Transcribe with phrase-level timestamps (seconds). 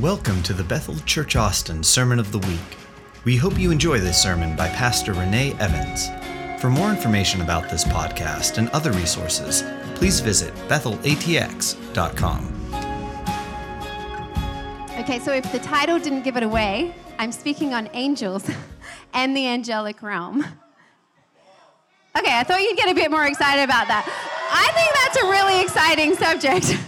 [0.00, 2.76] Welcome to the Bethel Church Austin Sermon of the Week.
[3.24, 6.08] We hope you enjoy this sermon by Pastor Renee Evans.
[6.60, 9.64] For more information about this podcast and other resources,
[9.96, 12.44] please visit bethelatx.com.
[15.00, 18.48] Okay, so if the title didn't give it away, I'm speaking on angels
[19.14, 20.44] and the angelic realm.
[22.16, 24.06] Okay, I thought you'd get a bit more excited about that.
[24.52, 26.78] I think that's a really exciting subject.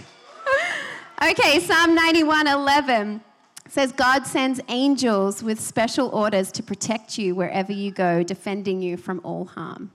[1.21, 3.21] okay, Psalm 91 11
[3.67, 8.97] says, God sends angels with special orders to protect you wherever you go, defending you
[8.97, 9.91] from all harm.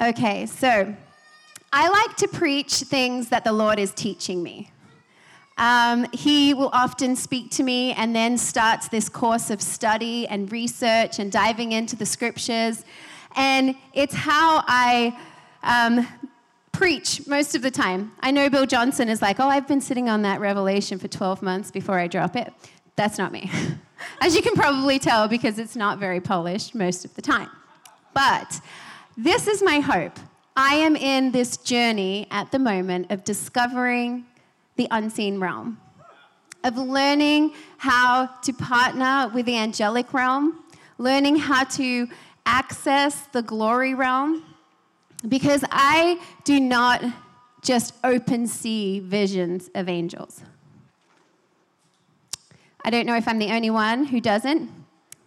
[0.00, 0.94] Okay, so
[1.72, 4.70] I like to preach things that the Lord is teaching me.
[5.56, 10.52] Um, he will often speak to me and then starts this course of study and
[10.52, 12.84] research and diving into the scriptures.
[13.34, 15.18] And it's how I
[15.64, 16.06] um,
[16.78, 18.12] preach most of the time.
[18.20, 21.42] I know Bill Johnson is like, oh, I've been sitting on that revelation for 12
[21.42, 22.52] months before I drop it.
[22.94, 23.50] That's not me.
[24.20, 27.50] As you can probably tell, because it's not very polished most of the time.
[28.14, 28.60] But
[29.16, 30.20] this is my hope.
[30.56, 34.24] I am in this journey at the moment of discovering
[34.76, 35.80] the unseen realm,
[36.62, 40.62] of learning how to partner with the angelic realm,
[40.96, 42.06] learning how to
[42.46, 44.44] access the glory realm,
[45.26, 47.02] because I do not
[47.62, 50.42] just open see visions of angels.
[52.84, 54.70] I don't know if I'm the only one who doesn't,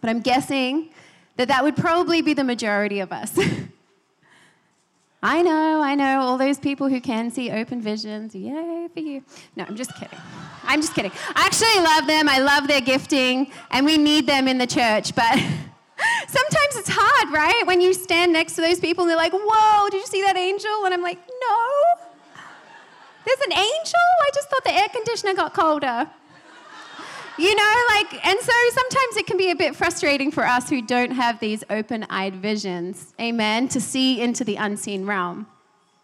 [0.00, 0.90] but I'm guessing
[1.36, 3.38] that that would probably be the majority of us.
[5.24, 8.34] I know, I know, all those people who can see open visions.
[8.34, 9.22] Yay for you.
[9.54, 10.18] No, I'm just kidding.
[10.64, 11.12] I'm just kidding.
[11.36, 12.28] I actually love them.
[12.28, 15.38] I love their gifting, and we need them in the church, but.
[16.26, 17.62] Sometimes it's hard, right?
[17.66, 20.36] When you stand next to those people and they're like, whoa, did you see that
[20.36, 20.84] angel?
[20.84, 22.42] And I'm like, no.
[23.24, 24.00] There's an angel?
[24.22, 26.08] I just thought the air conditioner got colder.
[27.38, 30.82] You know, like, and so sometimes it can be a bit frustrating for us who
[30.82, 35.46] don't have these open eyed visions, amen, to see into the unseen realm.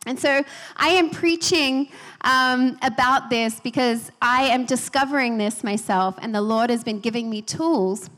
[0.07, 0.43] And so
[0.77, 1.91] I am preaching
[2.23, 7.29] um, about this because I am discovering this myself, and the Lord has been giving
[7.29, 8.09] me tools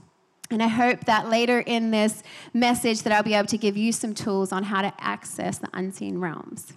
[0.50, 2.22] and I hope that later in this
[2.52, 5.68] message that I'll be able to give you some tools on how to access the
[5.72, 6.72] unseen realms.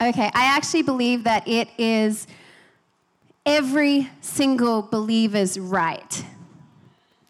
[0.00, 2.26] Okay, I actually believe that it is
[3.44, 6.24] every single believer's right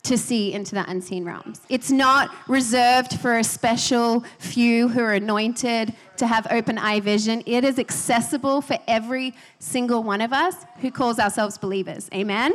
[0.02, 1.60] to see into the unseen realms.
[1.68, 7.42] It's not reserved for a special few who are anointed to have open eye vision.
[7.46, 12.08] It is accessible for every single one of us who calls ourselves believers.
[12.14, 12.54] Amen?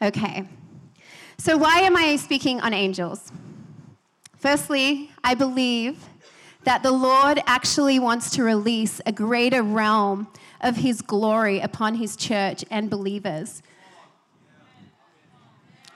[0.00, 0.44] Okay.
[1.38, 3.32] So, why am I speaking on angels?
[4.36, 6.04] Firstly, I believe
[6.62, 10.28] that the Lord actually wants to release a greater realm
[10.60, 13.62] of His glory upon His church and believers.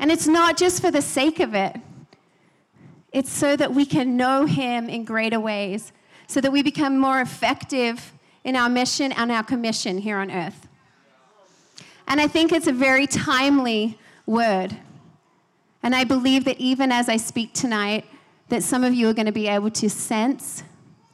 [0.01, 1.77] And it's not just for the sake of it,
[3.13, 5.93] it's so that we can know Him in greater ways,
[6.27, 10.67] so that we become more effective in our mission and our commission here on earth.
[12.13, 14.77] And I think it's a very timely word.
[15.83, 18.05] And I believe that even as I speak tonight,
[18.51, 20.63] that some of you are going to be able to sense,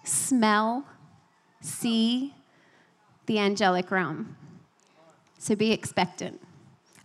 [0.02, 0.84] smell,
[1.60, 2.34] see
[3.26, 4.36] the angelic realm.
[5.38, 6.40] So be expectant.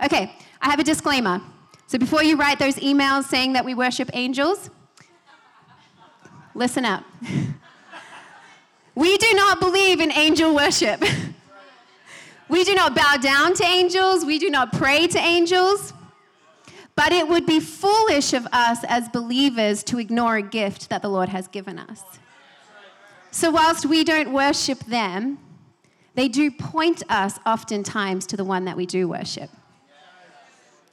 [0.03, 1.39] Okay, I have a disclaimer.
[1.85, 4.71] So before you write those emails saying that we worship angels,
[6.55, 7.03] listen up.
[8.95, 10.99] we do not believe in angel worship.
[12.53, 15.91] We do not bow down to angels, we do not pray to angels.
[16.95, 21.09] But it would be foolish of us as believers to ignore a gift that the
[21.09, 22.03] Lord has given us.
[23.31, 25.39] So, whilst we don't worship them,
[26.13, 29.49] they do point us oftentimes to the one that we do worship.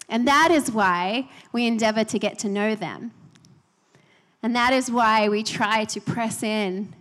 [0.08, 3.12] And that is why we endeavor to get to know them.
[4.42, 6.94] And that is why we try to press in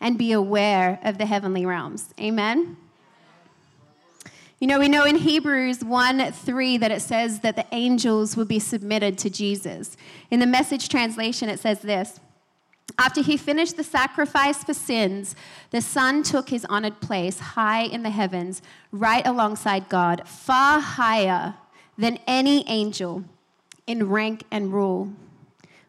[0.00, 2.12] and be aware of the heavenly realms.
[2.20, 2.76] Amen?
[4.62, 8.44] You know, we know in Hebrews 1 3 that it says that the angels will
[8.44, 9.96] be submitted to Jesus.
[10.30, 12.20] In the message translation, it says this
[12.96, 15.34] After he finished the sacrifice for sins,
[15.70, 18.62] the Son took his honored place high in the heavens,
[18.92, 21.56] right alongside God, far higher
[21.98, 23.24] than any angel
[23.88, 25.12] in rank and rule,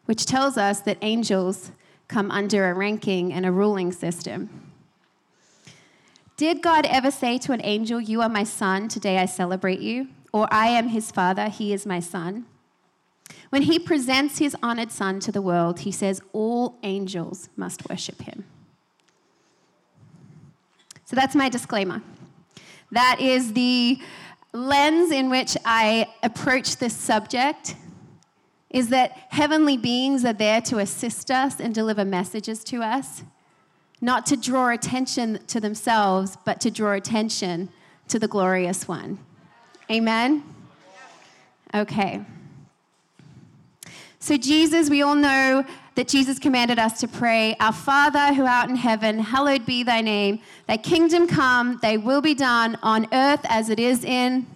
[0.06, 1.70] which tells us that angels
[2.08, 4.63] come under a ranking and a ruling system.
[6.36, 10.08] Did God ever say to an angel, You are my son, today I celebrate you?
[10.32, 12.46] Or I am his father, he is my son?
[13.50, 18.22] When he presents his honored son to the world, he says, All angels must worship
[18.22, 18.44] him.
[21.04, 22.02] So that's my disclaimer.
[22.90, 23.98] That is the
[24.52, 27.76] lens in which I approach this subject
[28.70, 33.22] is that heavenly beings are there to assist us and deliver messages to us,
[34.04, 37.70] not to draw attention to themselves, but to draw attention
[38.06, 39.18] to the glorious one.
[39.90, 40.44] Amen?
[41.74, 42.20] Okay.
[44.18, 45.64] So, Jesus, we all know
[45.94, 50.02] that Jesus commanded us to pray, Our Father who art in heaven, hallowed be thy
[50.02, 50.40] name.
[50.68, 54.46] Thy kingdom come, thy will be done on earth as it is in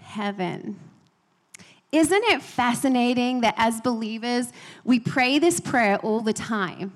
[0.00, 0.80] heaven.
[1.92, 4.52] Isn't it fascinating that as believers,
[4.82, 6.92] we pray this prayer all the time?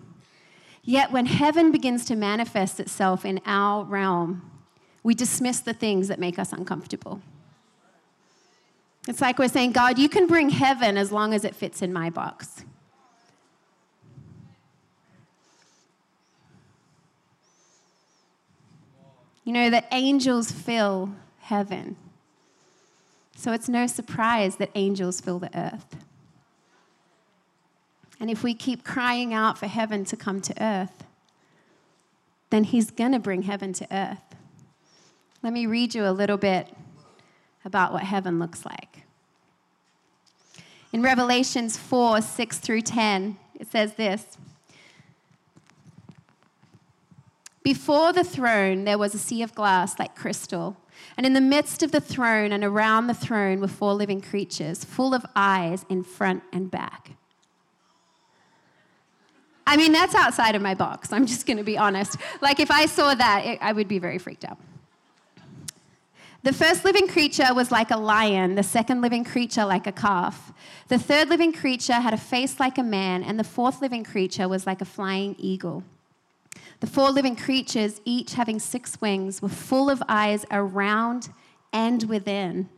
[0.89, 4.49] Yet when heaven begins to manifest itself in our realm,
[5.03, 7.21] we dismiss the things that make us uncomfortable.
[9.09, 11.93] It's like we're saying, God, you can bring heaven as long as it fits in
[11.93, 12.65] my box.
[19.45, 21.11] You know, that angels fill
[21.41, 21.97] heaven.
[23.37, 26.06] So it's no surprise that angels fill the earth.
[28.19, 31.05] And if we keep crying out for heaven to come to earth,
[32.51, 34.37] then he's going to bring heaven to earth.
[35.43, 36.75] Let me read you a little bit
[37.65, 39.03] about what heaven looks like.
[40.93, 44.39] In Revelations 4 6 through 10, it says this
[47.63, 50.77] Before the throne, there was a sea of glass like crystal.
[51.17, 54.85] And in the midst of the throne and around the throne were four living creatures,
[54.85, 57.11] full of eyes in front and back.
[59.67, 61.13] I mean, that's outside of my box.
[61.13, 62.17] I'm just going to be honest.
[62.41, 64.59] Like, if I saw that, it, I would be very freaked out.
[66.45, 70.53] The first living creature was like a lion, the second living creature like a calf.
[70.87, 74.49] The third living creature had a face like a man, and the fourth living creature
[74.49, 75.83] was like a flying eagle.
[76.79, 81.31] The four living creatures, each having six wings, were full of eyes around
[81.73, 82.69] and within.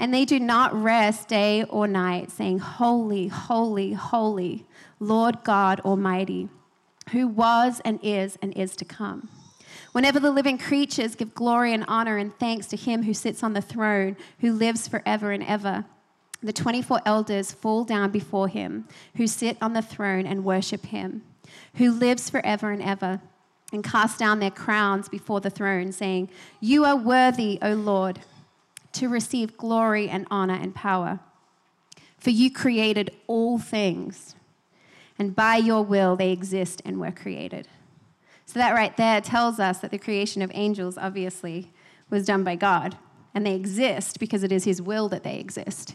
[0.00, 4.66] And they do not rest day or night, saying, Holy, holy, holy,
[4.98, 6.48] Lord God Almighty,
[7.10, 9.28] who was and is and is to come.
[9.92, 13.52] Whenever the living creatures give glory and honor and thanks to him who sits on
[13.52, 15.84] the throne, who lives forever and ever
[16.42, 21.22] the 24 elders fall down before him, who sit on the throne and worship him,
[21.74, 23.20] who lives forever and ever,
[23.72, 28.20] and cast down their crowns before the throne, saying, You are worthy, O Lord,
[28.92, 31.20] to receive glory and honor and power.
[32.18, 34.34] For you created all things,
[35.18, 37.68] and by your will they exist and were created.
[38.44, 41.72] So that right there tells us that the creation of angels obviously
[42.10, 42.98] was done by God,
[43.34, 45.94] and they exist because it is his will that they exist.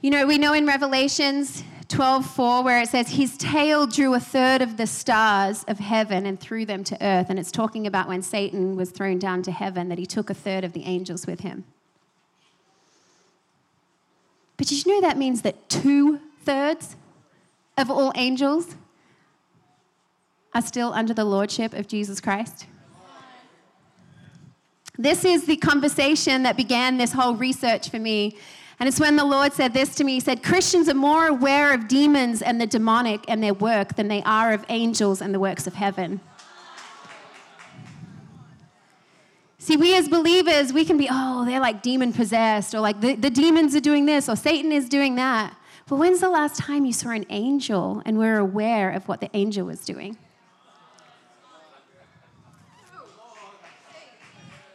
[0.00, 4.60] You know, we know in Revelations 12:4 where it says his tail drew a third
[4.60, 8.20] of the stars of heaven and threw them to earth and it's talking about when
[8.20, 11.40] Satan was thrown down to heaven that he took a third of the angels with
[11.40, 11.64] him.
[14.58, 16.96] But did you know that means that two thirds
[17.78, 18.74] of all angels
[20.54, 22.66] are still under the lordship of Jesus Christ?
[24.98, 28.36] This is the conversation that began this whole research for me
[28.80, 31.74] and it's when the Lord said this to me He said, Christians are more aware
[31.74, 35.40] of demons and the demonic and their work than they are of angels and the
[35.40, 36.20] works of heaven.
[39.58, 43.16] See, we as believers, we can be, oh, they're like demon possessed, or like the,
[43.16, 45.54] the demons are doing this, or Satan is doing that.
[45.86, 49.28] But when's the last time you saw an angel and were aware of what the
[49.34, 50.16] angel was doing?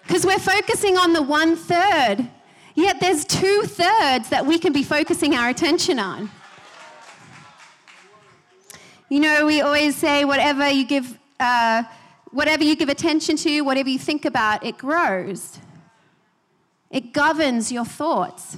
[0.06, 2.30] Because we're focusing on the one third
[2.76, 6.32] Yet there's two thirds that we can be focusing our attention on.
[9.10, 11.84] You know, we always say whatever you give, uh,
[12.32, 15.60] whatever you give attention to, whatever you think about, it grows.
[16.90, 18.58] It governs your thoughts.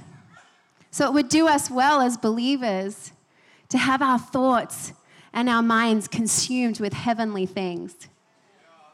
[0.92, 3.12] So it would do us well as believers
[3.68, 4.94] to have our thoughts
[5.34, 8.08] and our minds consumed with heavenly things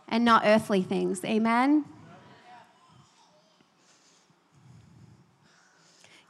[0.07, 1.23] and not earthly things.
[1.23, 1.85] Amen?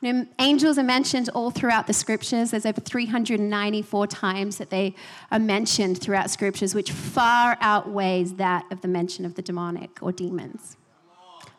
[0.04, 2.52] Angels are mentioned all throughout the scriptures.
[2.52, 4.96] There's over 394 times that they
[5.32, 10.12] are mentioned throughout scriptures, which far outweighs that of the mention of the demonic or
[10.12, 10.76] demons.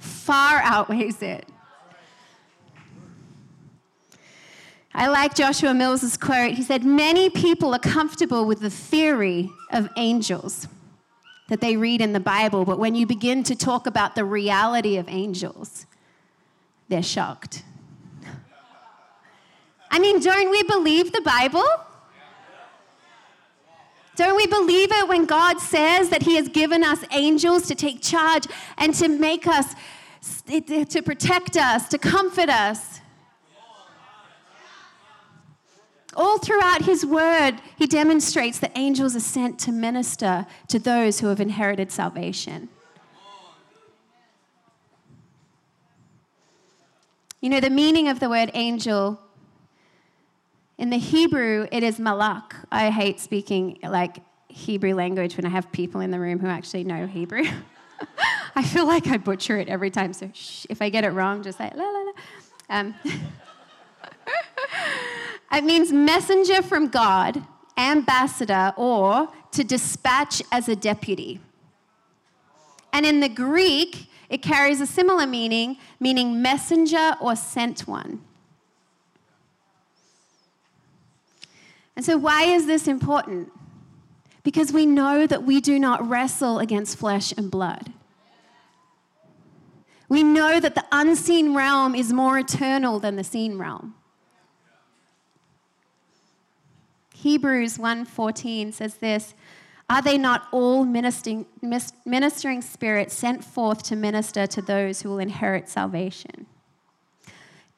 [0.01, 1.47] Far outweighs it.
[4.93, 6.55] I like Joshua Mills's quote.
[6.55, 10.67] He said, Many people are comfortable with the theory of angels
[11.49, 14.97] that they read in the Bible, but when you begin to talk about the reality
[14.97, 15.87] of angels,
[16.89, 17.63] they're shocked.
[19.93, 21.67] I mean, don't we believe the Bible?
[24.17, 28.01] Don't we believe it when God says that He has given us angels to take
[28.03, 28.47] charge
[28.79, 29.75] and to make us,
[30.47, 33.01] to protect us, to comfort us?
[36.15, 41.27] All throughout His Word, He demonstrates that angels are sent to minister to those who
[41.27, 42.71] have inherited salvation.
[47.43, 49.19] You know, the meaning of the word angel
[50.79, 52.55] in the Hebrew, it is malak.
[52.71, 56.85] I hate speaking like Hebrew language when I have people in the room who actually
[56.85, 57.45] know Hebrew.
[58.55, 61.43] I feel like I butcher it every time, so shh, if I get it wrong,
[61.43, 62.13] just say la la la.
[62.69, 62.95] Um,
[65.53, 67.43] it means messenger from God,
[67.77, 71.41] ambassador, or to dispatch as a deputy.
[72.93, 78.23] And in the Greek, it carries a similar meaning, meaning messenger or sent one.
[81.97, 83.53] And so, why is this important?
[84.43, 87.93] Because we know that we do not wrestle against flesh and blood.
[90.09, 93.95] We know that the unseen realm is more eternal than the seen realm.
[97.15, 99.35] Hebrews 1:14 says this,
[99.93, 101.45] are they not all ministering,
[102.07, 106.47] ministering spirits sent forth to minister to those who will inherit salvation?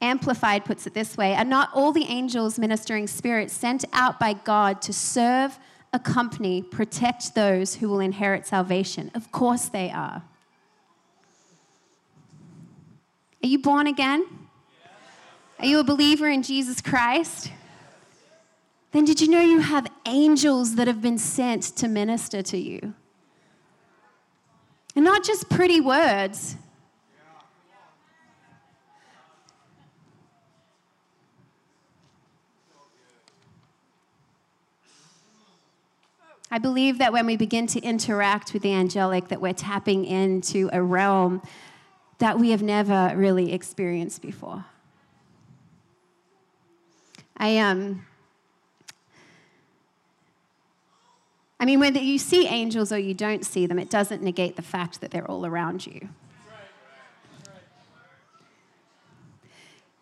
[0.04, 4.34] Amplified puts it this way Are not all the angels ministering spirits sent out by
[4.34, 5.58] God to serve,
[5.94, 9.10] accompany, protect those who will inherit salvation?
[9.14, 10.22] Of course they are.
[13.42, 14.26] Are you born again?
[15.58, 17.50] Are you a believer in Jesus Christ?
[18.92, 22.92] Then did you know you have angels that have been sent to minister to you?
[24.94, 26.56] And not just pretty words,
[36.50, 40.70] I believe that when we begin to interact with the angelic, that we're tapping into
[40.72, 41.42] a realm
[42.18, 44.64] that we have never really experienced before.
[47.36, 48.06] I um
[51.58, 54.62] I mean, whether you see angels or you don't see them, it doesn't negate the
[54.62, 56.08] fact that they're all around you.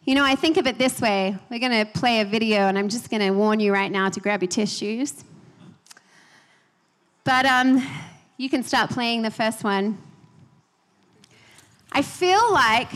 [0.04, 1.36] You know, I think of it this way.
[1.48, 4.08] We're going to play a video, and I'm just going to warn you right now
[4.08, 5.22] to grab your tissues.
[7.24, 7.86] But um,
[8.36, 9.98] you can start playing the first one.
[11.92, 12.88] I feel like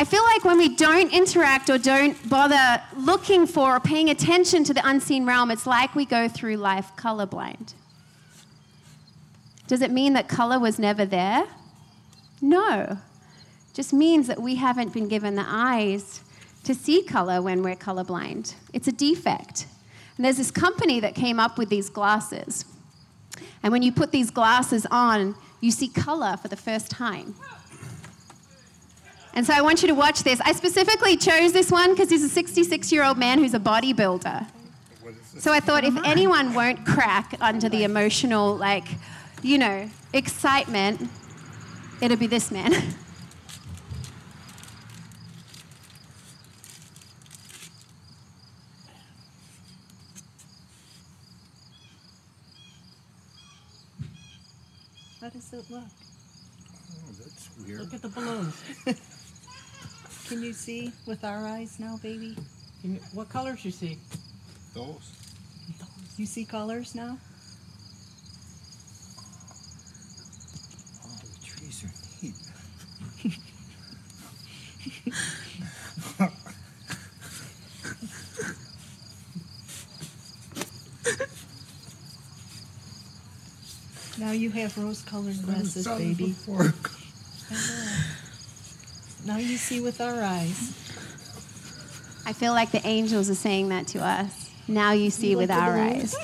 [0.00, 4.62] I feel like when we don't interact or don't bother looking for or paying attention
[4.64, 7.74] to the unseen realm, it's like we go through life colorblind.
[9.66, 11.46] Does it mean that color was never there?
[12.40, 12.98] No.
[13.74, 16.22] Just means that we haven't been given the eyes
[16.62, 18.54] to see color when we're colorblind.
[18.72, 19.66] It's a defect.
[20.18, 22.64] And there's this company that came up with these glasses.
[23.62, 27.36] And when you put these glasses on, you see color for the first time.
[29.32, 30.40] And so I want you to watch this.
[30.40, 34.48] I specifically chose this one because he's a 66 year old man who's a bodybuilder.
[35.38, 38.88] So I thought if anyone won't crack under the emotional, like,
[39.40, 41.08] you know, excitement,
[42.02, 42.72] it'll be this man.
[55.28, 55.84] How does it look?
[55.84, 57.80] Oh, weird.
[57.80, 58.54] Look at the balloons.
[60.28, 62.36] Can you see with our eyes now, baby?
[62.82, 63.98] You, what colors you see?
[64.74, 65.12] Those.
[66.16, 67.18] You see colors now?
[71.04, 72.34] Oh, the trees are neat.
[84.18, 86.34] Now you have rose-colored glasses, baby.
[89.28, 90.72] Now you see with our eyes.
[92.24, 94.48] I feel like the angels are saying that to us.
[94.66, 96.16] Now you see you with our eyes.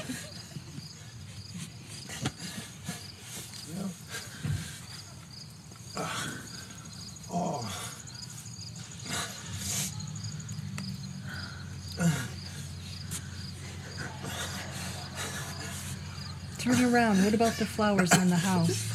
[16.59, 17.23] Turn around.
[17.23, 18.94] What about the flowers on the house?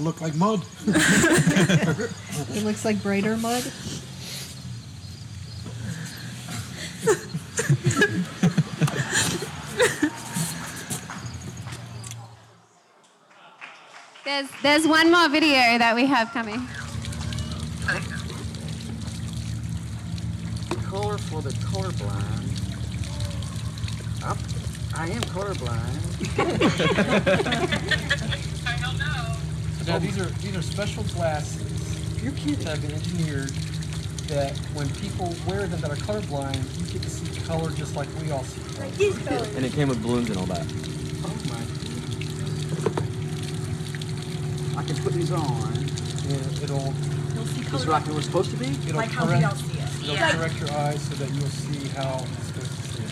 [0.00, 0.62] look like mud.
[0.86, 3.62] it looks like brighter mud.
[14.24, 16.66] there's, there's one more video that we have coming.
[20.84, 22.46] Color for the colorblind.
[24.24, 24.38] Up.
[24.94, 25.96] I am colorblind.
[29.86, 32.58] Now these are these are special glasses You're kidding.
[32.64, 33.50] that have been engineered
[34.28, 38.08] that when people wear them that are colorblind, you get to see color just like
[38.22, 38.60] we all see
[39.24, 39.44] color.
[39.56, 40.64] And it came with balloons and all that.
[41.24, 41.60] Oh my.
[44.80, 45.72] I can put these on.
[45.72, 46.94] And it'll
[47.34, 48.66] You'll see This is color like it was supposed to be.
[48.66, 49.88] it'll like how we correct see it.
[50.04, 50.30] it'll Yeah.
[50.36, 53.10] correct your eyes so that you'll see how it's supposed to see it.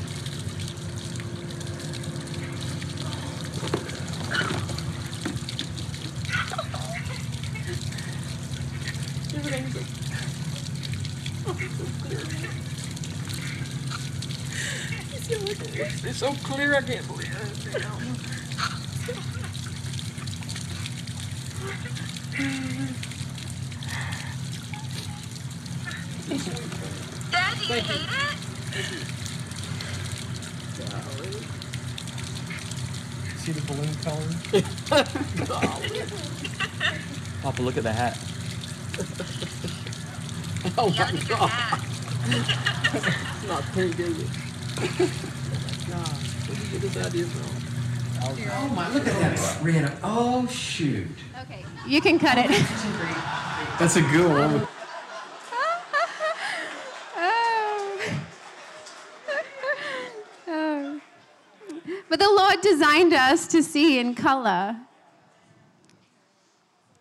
[16.04, 17.82] It's so clear I can't believe it.
[27.30, 28.08] Dad, do you hate it?
[33.38, 34.22] See the balloon color?
[37.42, 38.18] Papa, look at the hat.
[40.76, 41.48] Oh Yeah, my look at your god.
[41.48, 41.80] hat.
[43.46, 44.28] Not pink, is it?
[47.02, 47.68] God, where did you get this idea from?
[48.50, 49.92] Oh my, look at that random.
[50.02, 51.06] Oh shoot.
[51.42, 52.50] Okay, you can cut it.
[53.78, 54.66] That's a good one.
[57.16, 58.00] Oh.
[60.50, 60.98] Oh.
[62.08, 64.76] But the Lord designed us to see in color.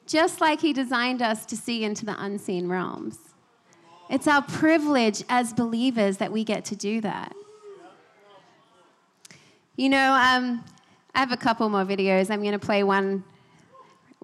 [0.06, 3.18] Just like He designed us to see into the unseen realms.
[4.10, 7.34] It's our privilege as believers that we get to do that.
[9.78, 10.64] You know, um,
[11.14, 12.30] I have a couple more videos.
[12.32, 13.24] I'm going to play one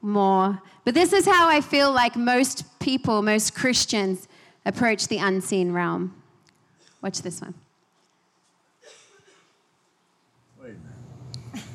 [0.01, 0.59] more.
[0.83, 4.27] But this is how I feel like most people, most Christians,
[4.65, 6.15] approach the unseen realm.
[7.01, 7.53] Watch this one.
[10.61, 11.65] Wait a minute.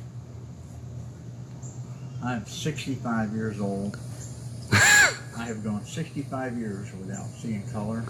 [2.24, 3.96] I'm 65 years old.
[4.72, 8.02] I have gone 65 years without seeing color,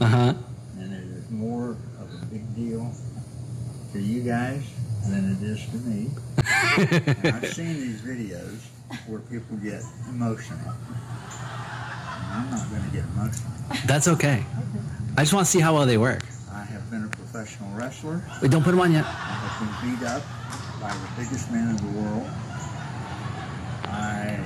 [0.00, 0.34] Uh huh.
[0.78, 2.92] and it is more of a big deal
[3.92, 4.62] to you guys
[5.08, 6.10] than it is to me.
[6.38, 8.58] I've seen these videos
[9.06, 10.72] where people get emotional.
[12.30, 13.52] I'm not going to get emotional.
[13.86, 14.44] That's okay.
[15.16, 16.22] I just want to see how well they work.
[16.52, 18.22] I have been a professional wrestler.
[18.42, 19.04] Wait, don't put them on yet.
[19.04, 20.22] I have been beat up
[20.80, 22.26] by the biggest man in the world.
[23.84, 24.38] I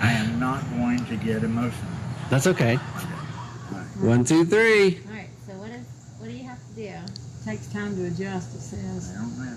[0.00, 1.90] I am not going to get emotional.
[2.30, 2.76] That's okay.
[4.00, 5.00] One, two, three.
[5.06, 5.28] All right.
[5.46, 5.84] So what is
[6.18, 6.92] what do you have to do?
[7.44, 9.08] Takes time to adjust, it I says.
[9.10, 9.56] don't know.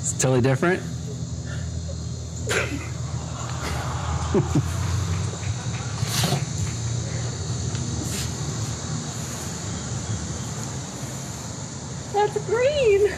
[0.00, 0.82] It's totally different.
[12.12, 13.12] That's green.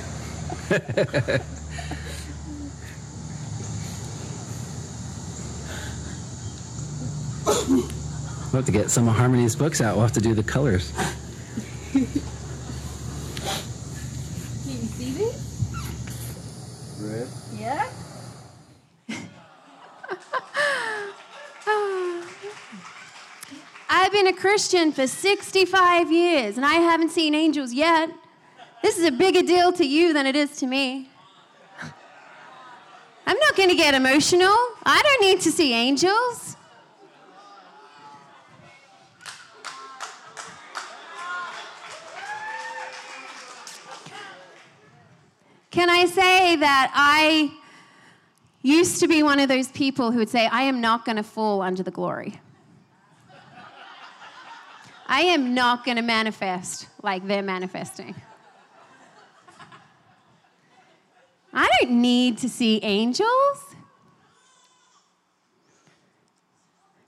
[8.60, 9.96] have to get some of Harmony's books out.
[9.96, 10.92] We'll have to do the colors.
[11.92, 12.06] Can you
[14.86, 15.32] see these?
[17.00, 17.26] Red.
[17.58, 17.88] Yeah.
[23.88, 28.10] I've been a Christian for 65 years and I haven't seen angels yet.
[28.82, 31.08] This is a bigger deal to you than it is to me.
[33.26, 34.54] I'm not going to get emotional.
[34.84, 36.49] I don't need to see angels.
[46.50, 47.52] Say that I
[48.62, 51.22] used to be one of those people who would say, I am not going to
[51.22, 52.40] fall under the glory.
[55.06, 58.14] I am not going to manifest like they're manifesting.
[61.52, 63.58] I don't need to see angels.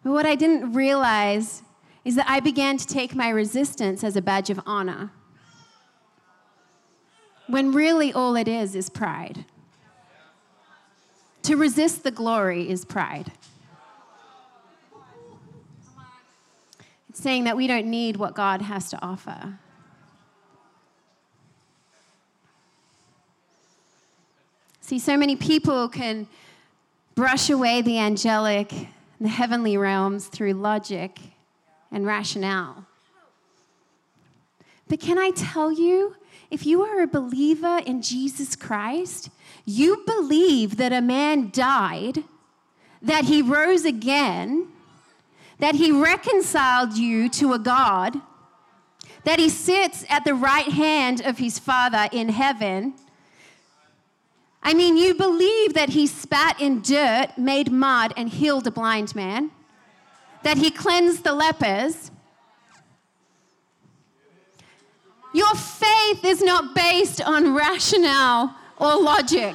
[0.05, 1.63] But what I didn't realize
[2.05, 5.11] is that I began to take my resistance as a badge of honor.
[7.53, 9.45] When really all it is is pride.
[11.43, 13.31] To resist the glory is pride.
[17.11, 19.59] It's saying that we don't need what God has to offer.
[24.81, 26.29] See, so many people can
[27.15, 28.73] brush away the angelic,
[29.21, 31.19] the heavenly realms through logic
[31.91, 32.87] and rationale.
[34.88, 36.17] But can I tell you,
[36.53, 39.31] if you are a believer in Jesus Christ,
[39.65, 42.25] you believe that a man died,
[43.01, 44.69] that he rose again,
[45.61, 48.21] that he reconciled you to a God,
[49.25, 52.93] that he sits at the right hand of his Father in heaven.
[54.62, 59.15] I mean, you believe that he spat in dirt, made mud, and healed a blind
[59.15, 59.53] man,
[60.43, 62.11] that he cleansed the lepers.
[65.33, 69.55] Your faith is not based on rationale or logic.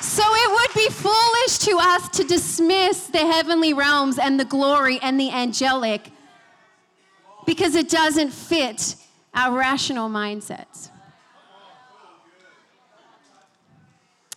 [0.00, 4.98] So it would be foolish to us to dismiss the heavenly realms and the glory
[5.02, 6.10] and the angelic
[7.46, 8.94] because it doesn't fit
[9.34, 10.90] our rational mindsets.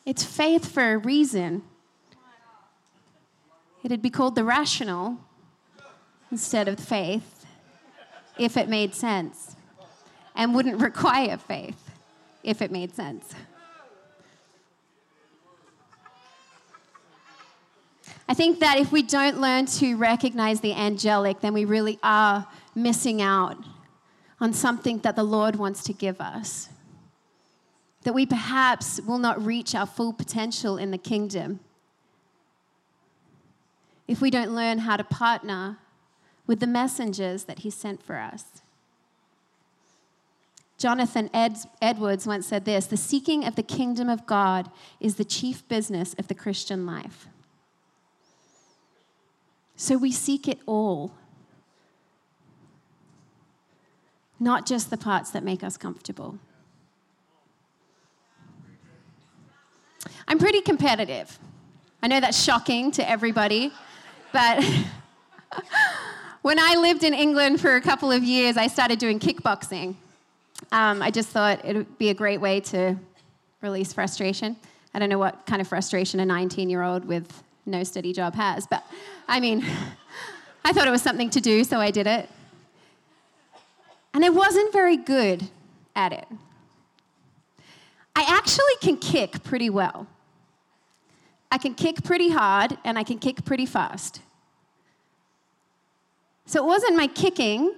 [0.05, 1.63] It's faith for a reason.
[3.83, 5.19] It'd be called the rational
[6.35, 7.45] instead of faith
[8.37, 9.55] if it made sense
[10.35, 11.91] and wouldn't require faith
[12.43, 13.33] if it made sense.
[18.27, 22.45] I think that if we don't learn to recognize the angelic, then we really are
[22.75, 23.55] missing out
[24.41, 26.67] on something that the Lord wants to give us.
[28.03, 31.61] That we perhaps will not reach our full potential in the kingdom
[34.05, 35.77] if we don't learn how to partner
[36.47, 38.61] with the messengers that He sent for us.
[40.77, 45.25] Jonathan Ed- Edwards once said this The seeking of the kingdom of God is the
[45.25, 47.27] chief business of the Christian life.
[49.77, 51.13] So we seek it all,
[54.39, 56.39] not just the parts that make us comfortable.
[60.27, 61.39] I'm pretty competitive.
[62.01, 63.71] I know that's shocking to everybody,
[64.31, 64.63] but
[66.45, 69.95] when I lived in England for a couple of years, I started doing kickboxing.
[70.71, 72.95] Um, I just thought it would be a great way to
[73.63, 74.55] release frustration.
[74.93, 78.35] I don't know what kind of frustration a 19 year old with no steady job
[78.35, 78.85] has, but
[79.27, 79.65] I mean,
[80.63, 82.29] I thought it was something to do, so I did it.
[84.13, 85.49] And I wasn't very good
[85.95, 86.27] at it.
[88.15, 90.05] I actually can kick pretty well.
[91.51, 94.21] I can kick pretty hard and I can kick pretty fast.
[96.45, 97.73] So it wasn't my kicking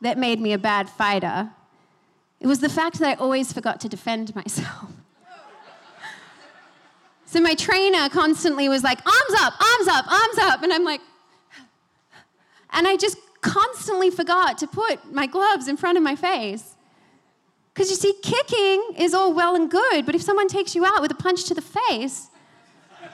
[0.00, 1.50] that made me a bad fighter,
[2.40, 4.90] it was the fact that I always forgot to defend myself.
[7.30, 10.62] So my trainer constantly was like, arms up, arms up, arms up.
[10.62, 11.02] And I'm like,
[12.70, 16.74] and I just constantly forgot to put my gloves in front of my face.
[17.74, 21.02] Because you see, kicking is all well and good, but if someone takes you out
[21.02, 22.28] with a punch to the face,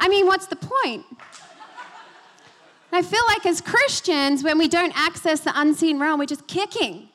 [0.00, 1.04] I mean, what's the point?
[2.96, 7.10] I feel like as Christians, when we don't access the unseen realm, we're just kicking.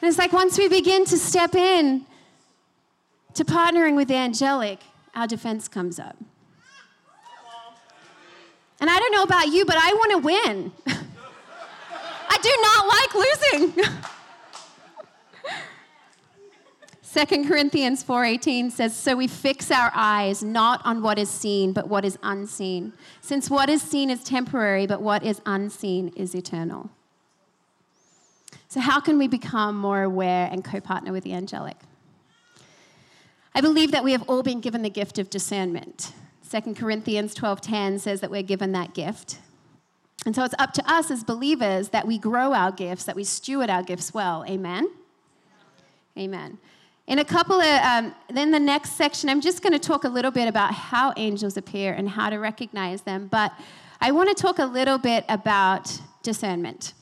[0.00, 2.06] And it's like once we begin to step in
[3.34, 4.78] to partnering with the angelic,
[5.16, 6.16] our defense comes up.
[8.80, 10.72] And I don't know about you, but I want to win.
[12.30, 13.14] I do not like
[13.72, 13.84] losing.
[17.12, 21.86] 2 Corinthians 4:18 says so we fix our eyes not on what is seen but
[21.86, 26.88] what is unseen since what is seen is temporary but what is unseen is eternal.
[28.68, 31.76] So how can we become more aware and co-partner with the angelic?
[33.54, 36.12] I believe that we have all been given the gift of discernment.
[36.48, 39.38] 2 Corinthians 12:10 says that we're given that gift.
[40.24, 43.24] And so it's up to us as believers that we grow our gifts, that we
[43.24, 44.46] steward our gifts well.
[44.48, 44.88] Amen.
[46.16, 46.58] Amen.
[47.12, 50.08] In a couple of, um, then the next section, I'm just going to talk a
[50.08, 53.28] little bit about how angels appear and how to recognize them.
[53.30, 53.52] But
[54.00, 56.94] I want to talk a little bit about discernment.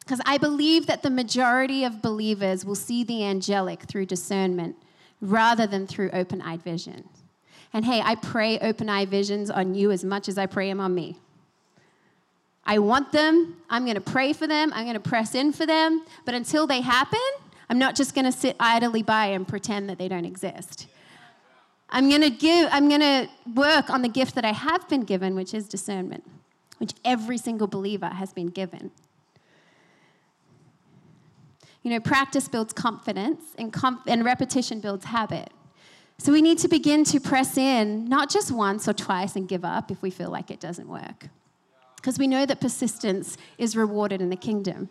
[0.00, 4.76] Because I believe that the majority of believers will see the angelic through discernment
[5.22, 7.08] rather than through open eyed vision.
[7.72, 10.80] And hey, I pray open eyed visions on you as much as I pray them
[10.80, 11.18] on me.
[12.66, 13.56] I want them.
[13.70, 14.70] I'm going to pray for them.
[14.74, 16.04] I'm going to press in for them.
[16.26, 17.20] But until they happen,
[17.68, 20.86] I'm not just going to sit idly by and pretend that they don't exist.
[21.88, 25.02] I'm going to give I'm going to work on the gift that I have been
[25.02, 26.24] given, which is discernment,
[26.78, 28.90] which every single believer has been given.
[31.82, 33.74] You know, practice builds confidence and,
[34.08, 35.50] and repetition builds habit.
[36.18, 39.64] So we need to begin to press in, not just once or twice and give
[39.64, 41.28] up if we feel like it doesn't work.
[41.96, 44.88] Because we know that persistence is rewarded in the kingdom.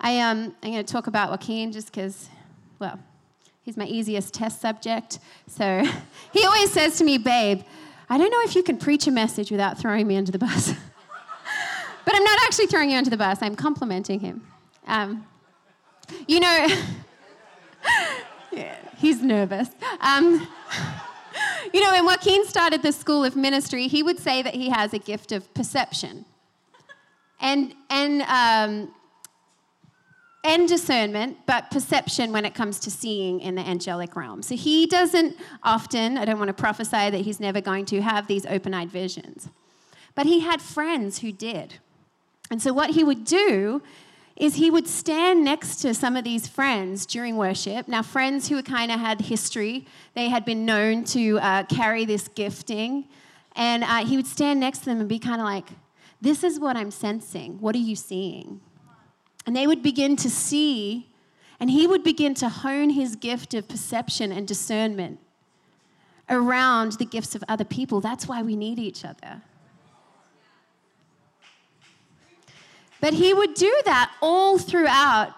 [0.00, 2.28] I, um, I'm going to talk about Joaquin just because,
[2.78, 2.98] well,
[3.62, 5.18] he's my easiest test subject.
[5.46, 5.84] So
[6.32, 7.62] he always says to me, Babe,
[8.08, 10.72] I don't know if you can preach a message without throwing me under the bus.
[12.04, 14.46] but I'm not actually throwing you under the bus, I'm complimenting him.
[14.86, 15.26] Um,
[16.26, 16.66] you know,
[18.52, 19.68] yeah, he's nervous.
[20.00, 20.48] Um,
[21.72, 24.94] you know, when Joaquin started the school of ministry, he would say that he has
[24.94, 26.24] a gift of perception
[27.40, 28.94] and, and, um,
[30.42, 34.42] and discernment, but perception when it comes to seeing in the angelic realm.
[34.42, 38.26] So he doesn't often, I don't want to prophesy that he's never going to have
[38.26, 39.48] these open eyed visions,
[40.14, 41.74] but he had friends who did.
[42.50, 43.82] And so what he would do
[44.40, 47.86] is he would stand next to some of these friends during worship.
[47.86, 52.26] Now, friends who kind of had history, they had been known to uh, carry this
[52.28, 53.06] gifting.
[53.54, 55.68] And uh, he would stand next to them and be kind of like,
[56.22, 57.60] This is what I'm sensing.
[57.60, 58.62] What are you seeing?
[59.46, 61.08] And they would begin to see,
[61.58, 65.18] and he would begin to hone his gift of perception and discernment
[66.28, 68.00] around the gifts of other people.
[68.00, 69.42] That's why we need each other.
[73.00, 75.34] But he would do that all throughout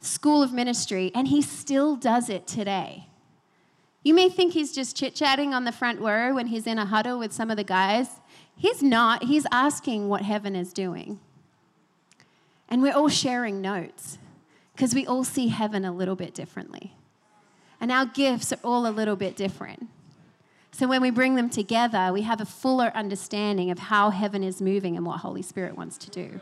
[0.00, 3.08] School of Ministry, and he still does it today.
[4.02, 6.84] You may think he's just chit chatting on the front row when he's in a
[6.84, 8.08] huddle with some of the guys.
[8.54, 11.18] He's not, he's asking what heaven is doing.
[12.74, 14.18] And we're all sharing notes
[14.74, 16.96] because we all see heaven a little bit differently.
[17.80, 19.86] And our gifts are all a little bit different.
[20.72, 24.60] So when we bring them together, we have a fuller understanding of how heaven is
[24.60, 26.40] moving and what Holy Spirit wants to do.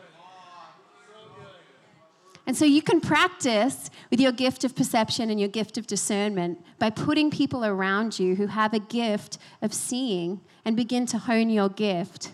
[2.47, 6.65] And so you can practice with your gift of perception and your gift of discernment
[6.79, 11.51] by putting people around you who have a gift of seeing and begin to hone
[11.51, 12.31] your gift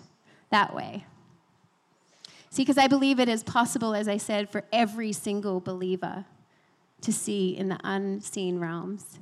[0.50, 1.04] that way.
[2.50, 6.24] See, because I believe it is possible, as I said, for every single believer
[7.02, 9.18] to see in the unseen realms.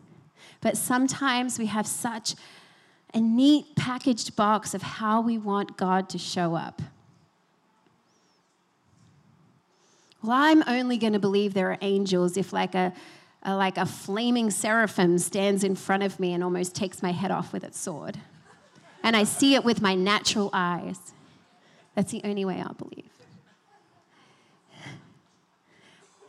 [0.60, 2.34] But sometimes we have such
[3.12, 6.82] a neat packaged box of how we want God to show up.
[10.22, 12.92] Well, I'm only going to believe there are angels if, like a,
[13.42, 17.30] a, like a flaming seraphim stands in front of me and almost takes my head
[17.30, 18.18] off with its sword.
[19.02, 20.98] And I see it with my natural eyes.
[21.94, 23.15] That's the only way I'll believe.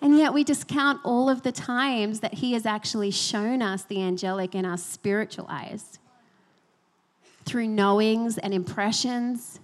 [0.08, 4.02] And yet we discount all of the times that He has actually shown us the
[4.02, 6.00] angelic in our spiritual eyes
[7.44, 9.60] through knowings and impressions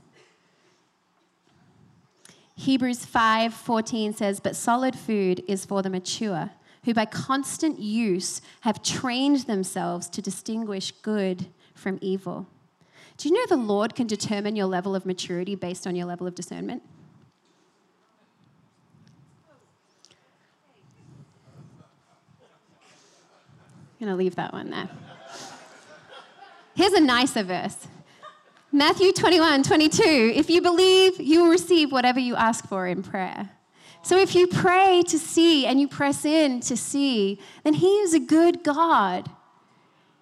[2.55, 6.51] Hebrews 5:14 says, "But solid food is for the mature,
[6.83, 12.47] who by constant use have trained themselves to distinguish good from evil."
[13.15, 16.27] Do you know the Lord can determine your level of maturity based on your level
[16.27, 16.83] of discernment?
[24.03, 24.89] I'm going to leave that one there.
[26.75, 27.87] Here's a nicer verse.
[28.69, 30.33] Matthew 21, 22.
[30.35, 33.51] If you believe, you will receive whatever you ask for in prayer.
[34.01, 38.13] So if you pray to see and you press in to see, then He is
[38.13, 39.29] a good God.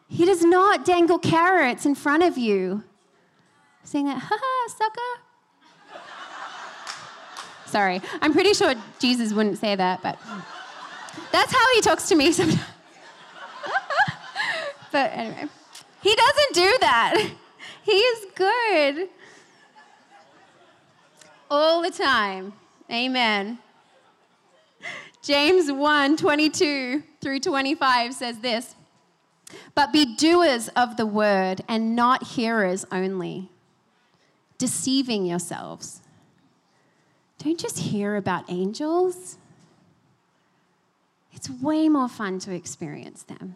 [0.07, 2.83] He does not dangle carrots in front of you,
[3.83, 6.01] saying that, ha ha, sucker.
[7.65, 10.19] Sorry, I'm pretty sure Jesus wouldn't say that, but
[11.31, 12.61] that's how He talks to me sometimes.
[14.91, 15.47] But anyway,
[16.01, 17.31] He doesn't do that.
[17.83, 19.09] He is good.
[21.49, 22.53] All the time.
[22.91, 23.57] Amen.
[25.21, 28.75] James 1 22 through 25 says this
[29.75, 33.49] But be doers of the word and not hearers only,
[34.57, 36.01] deceiving yourselves.
[37.37, 39.37] Don't just hear about angels,
[41.33, 43.55] it's way more fun to experience them.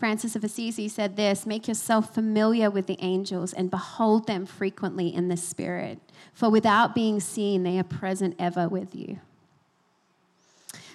[0.00, 5.14] Francis of Assisi said this Make yourself familiar with the angels and behold them frequently
[5.14, 5.98] in the Spirit,
[6.32, 9.20] for without being seen, they are present ever with you.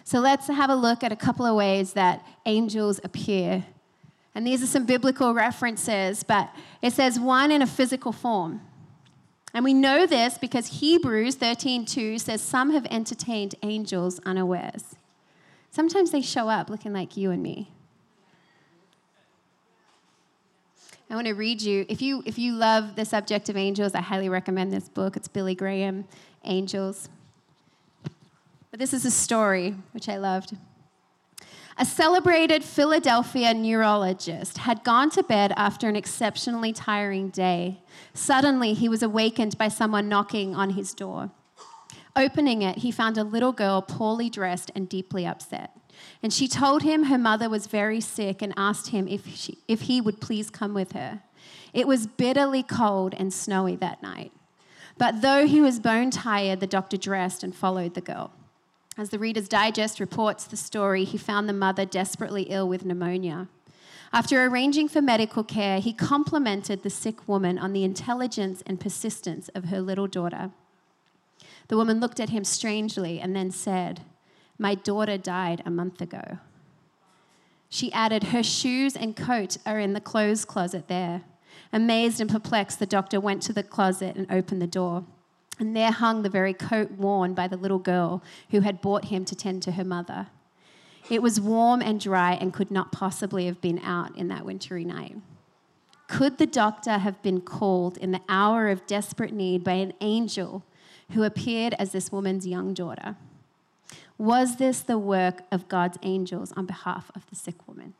[0.03, 3.65] So let's have a look at a couple of ways that angels appear.
[4.33, 6.49] And these are some biblical references, but
[6.81, 8.61] it says one in a physical form.
[9.53, 14.95] And we know this because Hebrews 13:2 says some have entertained angels unawares.
[15.69, 17.69] Sometimes they show up looking like you and me.
[21.09, 21.85] I want to read you.
[21.87, 25.15] If you if you love the subject of angels, I highly recommend this book.
[25.15, 26.05] It's Billy Graham,
[26.43, 27.09] Angels.
[28.71, 30.57] But this is a story which I loved.
[31.77, 37.81] A celebrated Philadelphia neurologist had gone to bed after an exceptionally tiring day.
[38.13, 41.31] Suddenly, he was awakened by someone knocking on his door.
[42.15, 45.71] Opening it, he found a little girl poorly dressed and deeply upset.
[46.21, 49.81] And she told him her mother was very sick and asked him if, she, if
[49.81, 51.21] he would please come with her.
[51.73, 54.31] It was bitterly cold and snowy that night.
[54.97, 58.31] But though he was bone tired, the doctor dressed and followed the girl.
[58.97, 63.49] As the Reader's Digest reports the story, he found the mother desperately ill with pneumonia.
[64.13, 69.49] After arranging for medical care, he complimented the sick woman on the intelligence and persistence
[69.49, 70.51] of her little daughter.
[71.67, 74.01] The woman looked at him strangely and then said,
[74.57, 76.39] My daughter died a month ago.
[77.69, 81.23] She added, Her shoes and coat are in the clothes closet there.
[81.73, 85.03] Amazed and perplexed, the doctor went to the closet and opened the door.
[85.59, 89.25] And there hung the very coat worn by the little girl who had brought him
[89.25, 90.27] to tend to her mother.
[91.09, 94.83] It was warm and dry and could not possibly have been out in that wintry
[94.83, 95.17] night.
[96.07, 100.63] Could the doctor have been called in the hour of desperate need by an angel
[101.11, 103.15] who appeared as this woman's young daughter?
[104.17, 107.93] Was this the work of God's angels on behalf of the sick woman?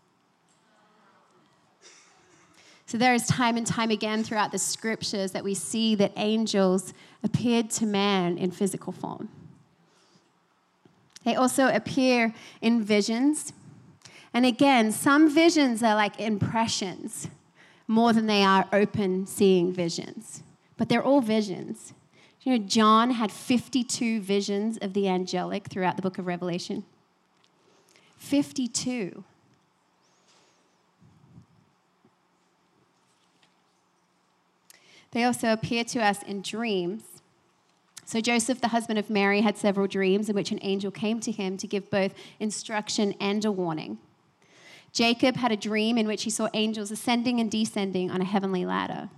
[2.86, 6.94] So there is time and time again throughout the scriptures that we see that angels
[7.24, 9.30] appeared to man in physical form.
[11.24, 13.52] They also appear in visions.
[14.34, 17.28] And again, some visions are like impressions
[17.88, 20.44] more than they are open seeing visions.
[20.78, 21.94] But they're all visions.
[22.46, 26.86] You know, John had 52 visions of the angelic throughout the book of Revelation.
[28.20, 29.24] 52.
[35.10, 37.04] They also appear to us in dreams.
[38.06, 41.32] So, Joseph, the husband of Mary, had several dreams in which an angel came to
[41.32, 43.98] him to give both instruction and a warning.
[44.92, 48.66] Jacob had a dream in which he saw angels ascending and descending on a heavenly
[48.66, 49.10] ladder.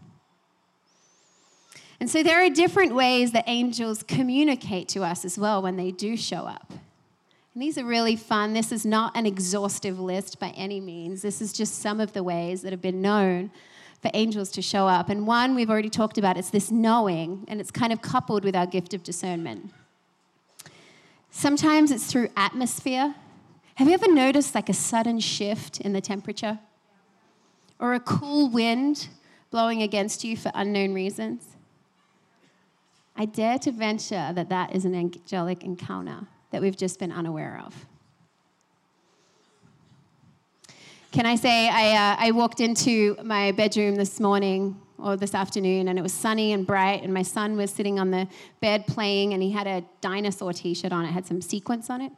[2.00, 5.92] And so, there are different ways that angels communicate to us as well when they
[5.92, 6.72] do show up.
[7.54, 8.54] And these are really fun.
[8.54, 12.22] This is not an exhaustive list by any means, this is just some of the
[12.22, 13.50] ways that have been known
[14.00, 15.10] for angels to show up.
[15.10, 18.56] And one we've already talked about is this knowing, and it's kind of coupled with
[18.56, 19.72] our gift of discernment.
[21.32, 23.16] Sometimes it's through atmosphere.
[23.76, 26.60] Have you ever noticed like a sudden shift in the temperature?
[27.80, 29.08] Or a cool wind
[29.50, 31.57] blowing against you for unknown reasons?
[33.20, 37.60] I dare to venture that that is an angelic encounter that we've just been unaware
[37.66, 37.86] of.
[41.12, 45.88] Can I say, I, uh, I walked into my bedroom this morning or this afternoon
[45.88, 48.28] and it was sunny and bright and my son was sitting on the
[48.62, 51.04] bed playing and he had a dinosaur t-shirt on.
[51.04, 52.12] It had some sequins on it.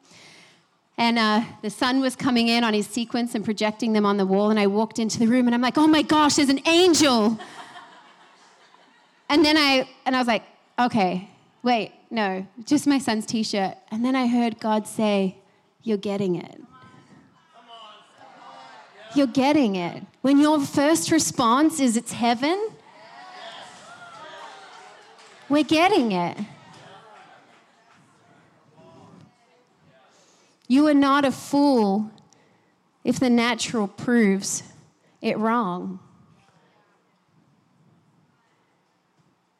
[0.97, 4.25] And uh, the sun was coming in on his sequins and projecting them on the
[4.25, 6.61] wall and i walked into the room and i'm like oh my gosh there's an
[6.67, 7.39] angel.
[9.31, 10.41] And then i and i was like
[10.79, 11.29] okay
[11.61, 15.35] wait no just my son's t-shirt and then i heard god say
[15.83, 16.61] you're getting it
[19.15, 20.03] you're getting it.
[20.21, 22.69] When your first response is it's heaven,
[25.47, 26.37] we're getting it.
[30.67, 32.11] You are not a fool
[33.03, 34.61] if the natural proves
[35.21, 35.99] it wrong.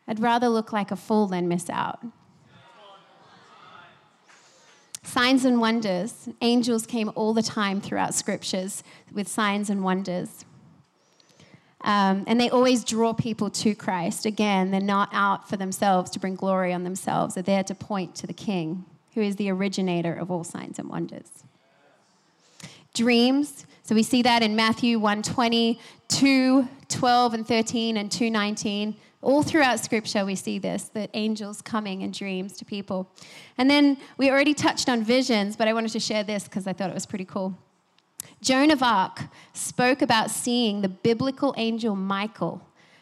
[0.10, 2.04] I'd rather look like a fool than miss out.
[5.04, 6.28] Signs and wonders.
[6.42, 8.84] Angels came all the time throughout scriptures
[9.14, 10.46] with signs and wonders.
[11.82, 14.26] Um, and they always draw people to Christ.
[14.26, 18.16] Again, they're not out for themselves to bring glory on themselves, they're there to point
[18.16, 21.44] to the King, who is the originator of all signs and wonders.
[22.96, 23.66] Dreams.
[23.84, 25.80] So we see that in Matthew 120,
[26.10, 28.96] 2, 12, and 13, and 219.
[29.22, 33.12] All throughout Scripture, we see this that angels coming in dreams to people.
[33.58, 36.74] And then we already touched on visions, but I wanted to share this because I
[36.74, 37.58] thought it was pretty cool.
[38.42, 42.62] Joan of Arc spoke about seeing the biblical angel Michael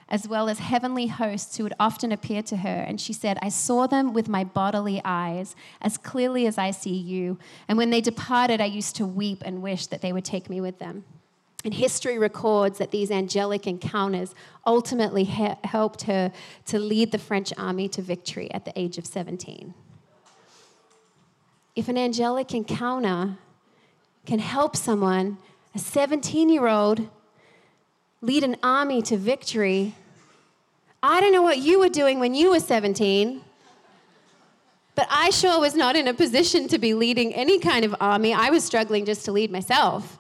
[0.10, 2.70] as well as heavenly hosts who would often appear to her.
[2.70, 6.96] And she said, I saw them with my bodily eyes as clearly as I see
[6.96, 7.38] you.
[7.68, 10.62] And when they departed, I used to weep and wish that they would take me
[10.62, 11.04] with them.
[11.68, 14.34] And history records that these angelic encounters
[14.66, 16.32] ultimately he- helped her
[16.68, 19.74] to lead the French army to victory at the age of 17.
[21.76, 23.38] If an angelic encounter
[24.26, 25.40] can help someone,
[25.76, 27.10] a 17 year old,
[28.22, 29.94] lead an army to victory,
[31.04, 33.42] I don't know what you were doing when you were 17,
[34.96, 38.34] but I sure was not in a position to be leading any kind of army.
[38.34, 40.18] I was struggling just to lead myself.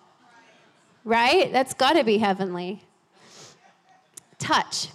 [1.07, 1.53] Right?
[1.53, 2.83] That's got to be heavenly.
[4.39, 4.89] Touch.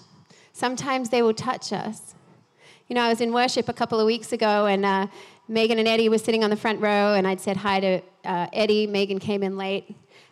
[0.52, 2.14] Sometimes they will touch us.
[2.86, 5.06] You know, I was in worship a couple of weeks ago, and uh,
[5.48, 8.46] Megan and Eddie were sitting on the front row, and I'd said hi to uh,
[8.52, 8.86] Eddie.
[8.86, 9.86] Megan came in late.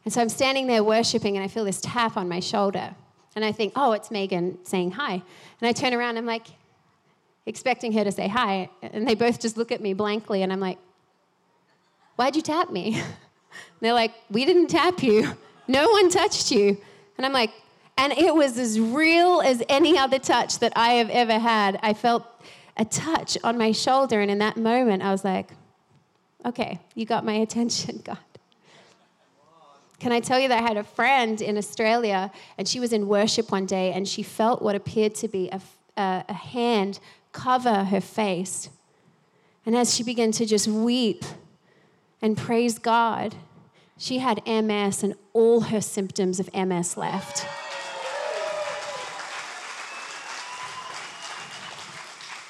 [0.05, 2.95] And so I'm standing there worshiping, and I feel this tap on my shoulder.
[3.35, 5.13] And I think, oh, it's Megan saying hi.
[5.15, 5.23] And
[5.63, 6.49] I turn around, I'm like,
[7.47, 8.69] expecting her to say hi.
[8.83, 10.77] And they both just look at me blankly, and I'm like,
[12.17, 12.97] why'd you tap me?
[12.97, 13.05] And
[13.81, 15.39] they're like, we didn't tap you.
[15.71, 16.77] No one touched you.
[17.17, 17.53] And I'm like,
[17.97, 21.79] and it was as real as any other touch that I have ever had.
[21.81, 22.27] I felt
[22.77, 25.51] a touch on my shoulder, and in that moment, I was like,
[26.45, 28.19] okay, you got my attention, God.
[30.01, 33.07] Can I tell you that I had a friend in Australia, and she was in
[33.07, 35.61] worship one day, and she felt what appeared to be a,
[35.97, 36.99] a, a hand
[37.31, 38.71] cover her face.
[39.65, 41.25] And as she began to just weep
[42.21, 43.37] and praise God,
[44.01, 47.47] she had MS and all her symptoms of MS left.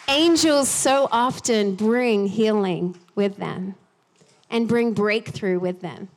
[0.08, 3.76] Angels so often bring healing with them
[4.50, 6.08] and bring breakthrough with them.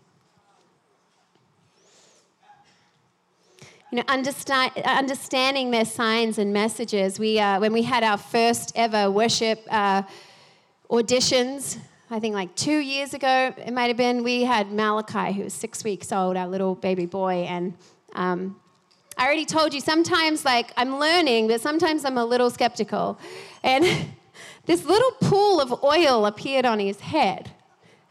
[3.92, 7.20] You know, understand, understanding their signs and messages.
[7.20, 10.02] We, uh, when we had our first ever worship uh,
[10.90, 11.78] auditions,
[12.14, 15.54] I think like two years ago, it might have been, we had Malachi, who was
[15.54, 17.48] six weeks old, our little baby boy.
[17.50, 17.74] And
[18.14, 18.56] um,
[19.18, 23.18] I already told you, sometimes like I'm learning, but sometimes I'm a little skeptical.
[23.64, 23.84] And
[24.68, 27.50] this little pool of oil appeared on his head.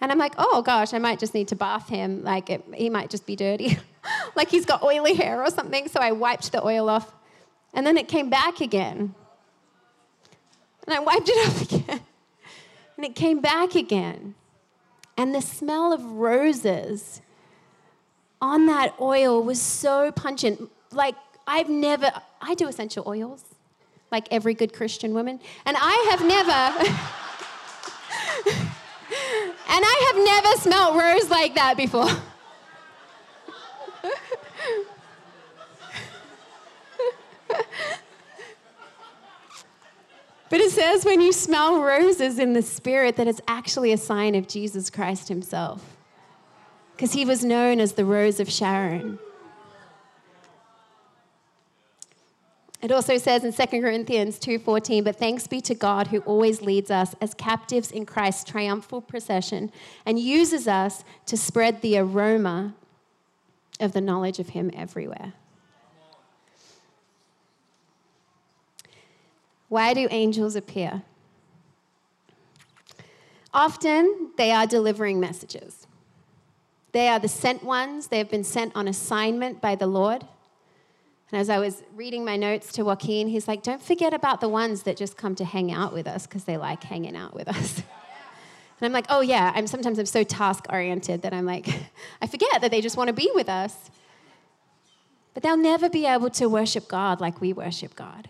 [0.01, 2.25] And I'm like, oh gosh, I might just need to bath him.
[2.25, 3.79] Like it, he might just be dirty.
[4.35, 5.87] like he's got oily hair or something.
[5.87, 7.15] So I wiped the oil off.
[7.73, 9.15] And then it came back again.
[10.89, 12.01] And I wiped it off again.
[13.03, 14.37] And it came back again.
[15.17, 17.21] And the smell of roses
[18.41, 20.71] on that oil was so pungent.
[20.93, 23.43] Like, I've never, I do essential oils,
[24.13, 25.41] like every good Christian woman.
[25.67, 26.53] And I have never,
[29.69, 32.07] and I have never smelled rose like that before.
[40.53, 44.35] But it says when you smell roses in the spirit, that it's actually a sign
[44.35, 45.97] of Jesus Christ himself.
[46.95, 49.19] Because he was known as the Rose of Sharon.
[52.83, 56.91] It also says in 2 Corinthians 2:14, "But thanks be to God who always leads
[56.91, 59.73] us as captives in Christ's triumphal procession
[60.05, 62.75] and uses us to spread the aroma
[63.81, 65.33] of the knowledge of him everywhere."
[69.73, 71.01] Why do angels appear?
[73.55, 75.87] Often they are delivering messages.
[76.93, 78.09] They are the sent ones.
[78.09, 80.27] They have been sent on assignment by the Lord.
[81.31, 84.49] And as I was reading my notes to Joaquin, he's like, don't forget about the
[84.51, 87.49] ones that just come to hang out with us because they like hanging out with
[87.49, 87.83] us.
[88.79, 91.69] And I'm like, oh yeah, I'm sometimes I'm so task oriented that I'm like,
[92.21, 93.91] I forget that they just want to be with us.
[95.35, 98.29] But they'll never be able to worship God like we worship God.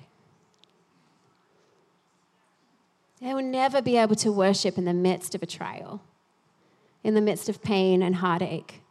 [3.22, 6.02] They will never be able to worship in the midst of a trial,
[7.04, 8.82] in the midst of pain and heartache.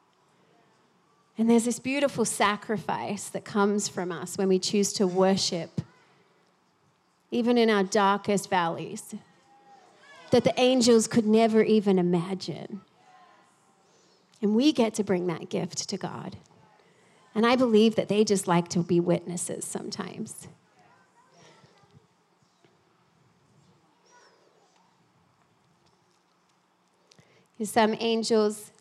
[1.38, 5.82] And there's this beautiful sacrifice that comes from us when we choose to worship,
[7.30, 9.16] even in our darkest valleys,
[10.30, 12.80] that the angels could never even imagine.
[14.42, 16.38] And we get to bring that gift to God.
[17.36, 20.48] And I believe that they just like to be witnesses sometimes.
[27.64, 28.72] Some angels,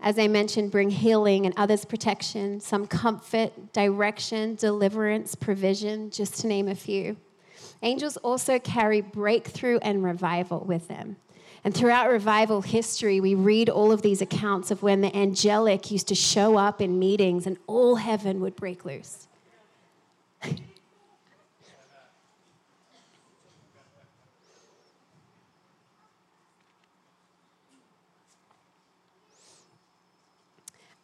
[0.00, 6.48] as I mentioned, bring healing and others protection, some comfort, direction, deliverance, provision, just to
[6.48, 7.16] name a few.
[7.82, 11.16] Angels also carry breakthrough and revival with them.
[11.64, 16.08] And throughout revival history, we read all of these accounts of when the angelic used
[16.08, 19.28] to show up in meetings and all heaven would break loose.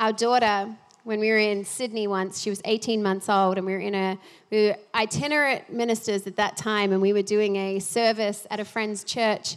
[0.00, 0.68] Our daughter
[1.02, 2.40] when we were in Sydney once.
[2.40, 4.18] She was 18 months old, and we were in a
[4.50, 8.64] we were itinerant ministers at that time, and we were doing a service at a
[8.64, 9.56] friend's church.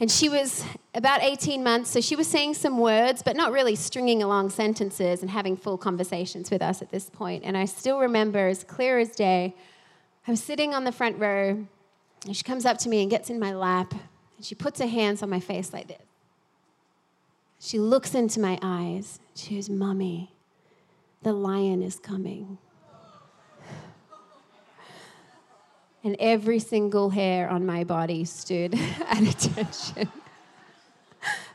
[0.00, 3.76] And she was about 18 months, so she was saying some words, but not really
[3.76, 7.44] stringing along sentences and having full conversations with us at this point.
[7.44, 9.54] And I still remember as clear as day,
[10.26, 11.66] I was sitting on the front row,
[12.24, 13.92] and she comes up to me and gets in my lap,
[14.36, 16.05] and she puts her hands on my face like this.
[17.66, 19.18] She looks into my eyes.
[19.34, 20.32] She goes, Mommy,
[21.22, 22.58] the lion is coming.
[26.04, 30.08] And every single hair on my body stood at attention.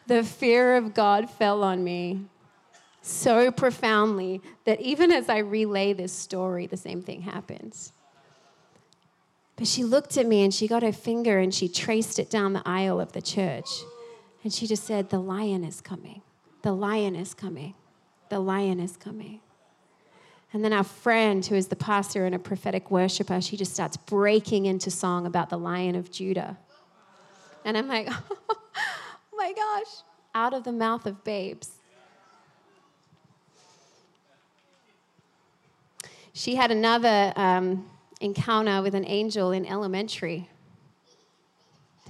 [0.06, 2.26] the fear of God fell on me
[3.02, 7.94] so profoundly that even as I relay this story, the same thing happens.
[9.56, 12.52] But she looked at me and she got her finger and she traced it down
[12.52, 13.70] the aisle of the church.
[14.44, 16.22] And she just said, The lion is coming.
[16.62, 17.76] The lion is coming.
[18.30, 19.42] The lion is coming.
[20.54, 23.96] And then our friend, who is the pastor and a prophetic worshiper, she just starts
[23.96, 26.58] breaking into song about the lion of Judah.
[27.64, 28.10] And I'm like,
[28.50, 28.58] oh
[29.38, 30.04] my gosh,
[30.36, 31.72] out of the mouth of babes.
[36.34, 37.86] She had another um,
[38.20, 40.50] encounter with an angel in elementary.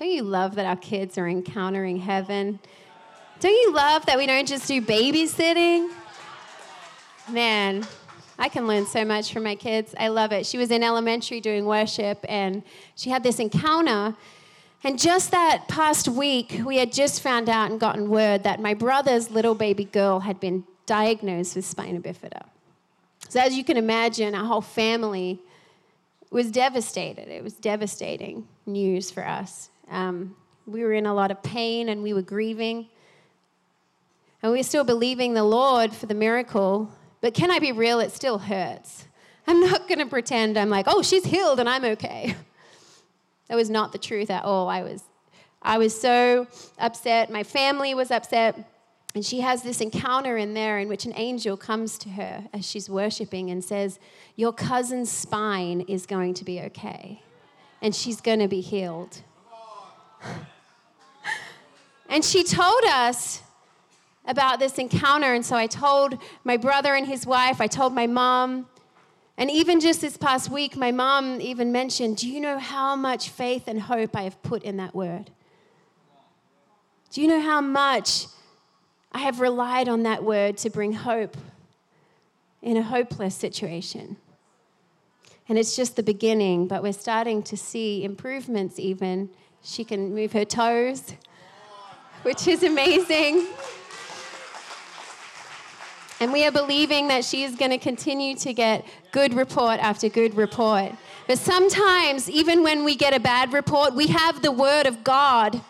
[0.01, 2.57] Don't you love that our kids are encountering heaven?
[3.39, 5.91] Don't you love that we don't just do babysitting?
[7.29, 7.85] Man,
[8.39, 9.93] I can learn so much from my kids.
[9.99, 10.47] I love it.
[10.47, 12.63] She was in elementary doing worship and
[12.95, 14.15] she had this encounter.
[14.83, 18.73] And just that past week, we had just found out and gotten word that my
[18.73, 22.47] brother's little baby girl had been diagnosed with spina bifida.
[23.29, 25.41] So, as you can imagine, our whole family
[26.31, 27.27] was devastated.
[27.27, 29.69] It was devastating news for us.
[29.91, 30.35] Um,
[30.65, 32.87] we were in a lot of pain and we were grieving.
[34.41, 36.91] And we were still believing the Lord for the miracle.
[37.19, 37.99] But can I be real?
[37.99, 39.05] It still hurts.
[39.45, 42.35] I'm not going to pretend I'm like, oh, she's healed and I'm okay.
[43.47, 44.69] That was not the truth at all.
[44.69, 45.03] I was,
[45.61, 46.47] I was so
[46.79, 47.29] upset.
[47.29, 48.57] My family was upset.
[49.13, 52.65] And she has this encounter in there in which an angel comes to her as
[52.65, 53.99] she's worshiping and says,
[54.37, 57.21] Your cousin's spine is going to be okay,
[57.81, 59.21] and she's going to be healed.
[62.09, 63.41] And she told us
[64.25, 65.33] about this encounter.
[65.33, 68.67] And so I told my brother and his wife, I told my mom.
[69.37, 73.29] And even just this past week, my mom even mentioned, Do you know how much
[73.29, 75.31] faith and hope I have put in that word?
[77.11, 78.27] Do you know how much
[79.11, 81.35] I have relied on that word to bring hope
[82.61, 84.17] in a hopeless situation?
[85.49, 89.29] And it's just the beginning, but we're starting to see improvements even.
[89.63, 91.13] She can move her toes,
[92.23, 93.47] which is amazing.
[96.19, 100.07] And we are believing that she is going to continue to get good report after
[100.09, 100.91] good report.
[101.27, 105.61] But sometimes, even when we get a bad report, we have the Word of God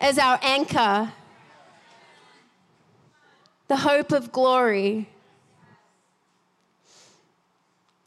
[0.00, 1.12] as our anchor,
[3.68, 5.08] the hope of glory.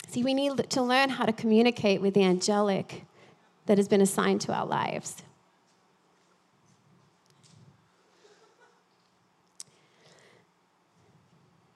[0.09, 3.03] See, we need to learn how to communicate with the angelic
[3.65, 5.23] that has been assigned to our lives.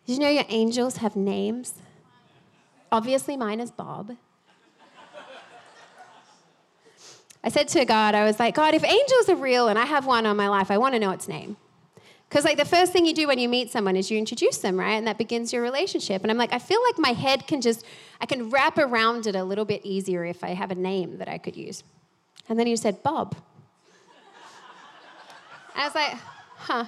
[0.05, 1.73] Did you know your angels have names?
[2.91, 4.15] Obviously, mine is Bob.
[7.43, 10.05] I said to God, I was like, God, if angels are real and I have
[10.05, 11.57] one on my life, I want to know its name.
[12.36, 14.77] Because, like, the first thing you do when you meet someone is you introduce them,
[14.77, 14.95] right?
[14.95, 16.21] And that begins your relationship.
[16.21, 17.86] And I'm like, I feel like my head can just,
[18.19, 21.29] I can wrap around it a little bit easier if I have a name that
[21.29, 21.86] I could use.
[22.49, 23.38] And then you said, Bob.
[25.77, 26.11] I was like,
[26.57, 26.83] huh.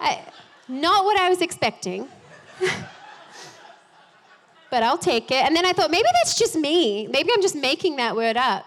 [0.00, 0.24] I,
[0.68, 2.08] not what I was expecting.
[4.70, 5.44] but I'll take it.
[5.44, 7.08] And then I thought, maybe that's just me.
[7.08, 8.64] Maybe I'm just making that word up.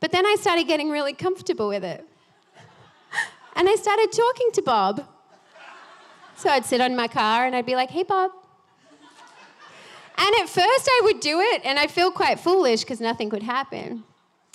[0.00, 2.06] But then I started getting really comfortable with it.
[3.60, 5.06] And I started talking to Bob.
[6.36, 8.30] So I'd sit on my car and I'd be like, hey, Bob.
[10.16, 13.42] And at first I would do it, and I feel quite foolish because nothing could
[13.42, 14.04] happen.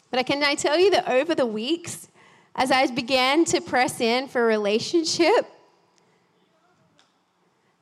[0.10, 2.08] But I can I tell you that over the weeks,
[2.56, 5.52] as I began to press in for a relationship,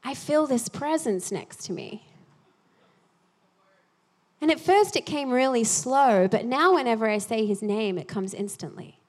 [0.03, 2.05] I feel this presence next to me.
[4.41, 8.09] And at first it came really slow, but now whenever I say his name, it
[8.09, 8.99] comes instantly.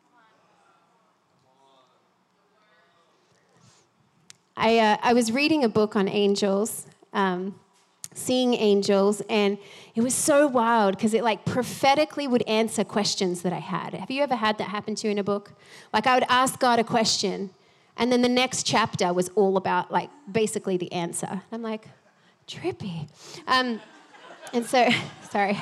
[4.56, 7.58] I, uh, I was reading a book on angels, um,
[8.14, 9.58] seeing angels, and
[9.94, 13.94] it was so wild because it like prophetically would answer questions that I had.
[13.94, 15.52] Have you ever had that happen to you in a book?
[15.92, 17.50] Like I would ask God a question,
[17.96, 21.42] And then the next chapter was all about, like, basically the answer.
[21.52, 21.88] I'm like,
[22.48, 23.08] trippy.
[23.46, 23.80] Um,
[24.52, 24.88] and so,
[25.30, 25.58] sorry.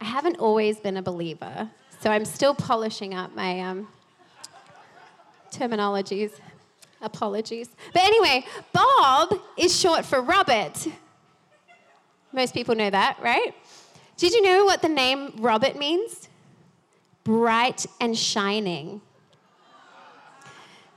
[0.00, 3.88] I haven't always been a believer, so I'm still polishing up my um,
[5.56, 6.32] terminologies.
[7.00, 7.68] Apologies.
[7.92, 10.86] But anyway, Bob is short for Robert.
[12.32, 13.54] Most people know that, right?
[14.16, 16.28] Did you know what the name Robert means?
[17.24, 19.00] Bright and shining.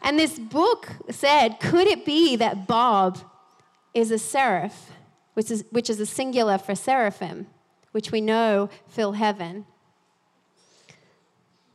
[0.02, 3.20] And this book said, could it be that Bob
[3.94, 4.92] is a seraph,
[5.34, 7.48] which is, which is a singular for seraphim,
[7.92, 9.66] which we know fill heaven?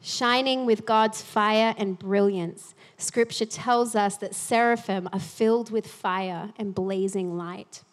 [0.05, 2.75] Shining with God's fire and brilliance.
[2.97, 7.85] Scripture tells us that seraphim are filled with fire and blazing light,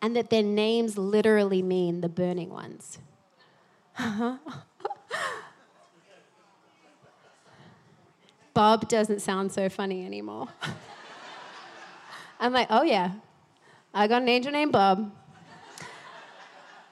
[0.00, 2.98] and that their names literally mean the burning ones.
[8.54, 10.48] Bob doesn't sound so funny anymore.
[12.40, 13.12] I'm like, oh yeah,
[13.92, 15.14] I got an angel named Bob,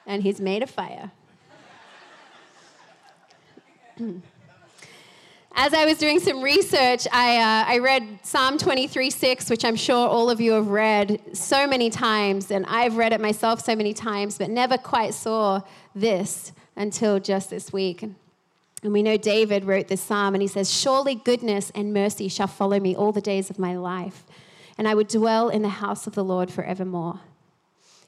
[0.06, 1.12] and he's made of fire.
[5.62, 9.76] As I was doing some research, I, uh, I read Psalm 23 6, which I'm
[9.76, 13.76] sure all of you have read so many times, and I've read it myself so
[13.76, 15.60] many times, but never quite saw
[15.94, 18.02] this until just this week.
[18.02, 18.14] And
[18.94, 22.80] we know David wrote this psalm, and he says, Surely goodness and mercy shall follow
[22.80, 24.24] me all the days of my life,
[24.78, 27.20] and I would dwell in the house of the Lord forevermore.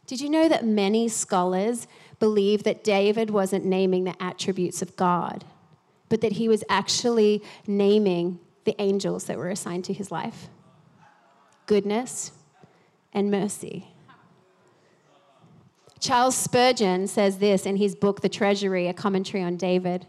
[0.07, 1.87] Did you know that many scholars
[2.19, 5.45] believe that David wasn't naming the attributes of God,
[6.13, 10.49] but that he was actually naming the angels that were assigned to his life?
[11.65, 12.33] Goodness
[13.15, 13.87] and mercy.
[16.01, 20.05] Charles Spurgeon says this in his book, The Treasury, a commentary on David.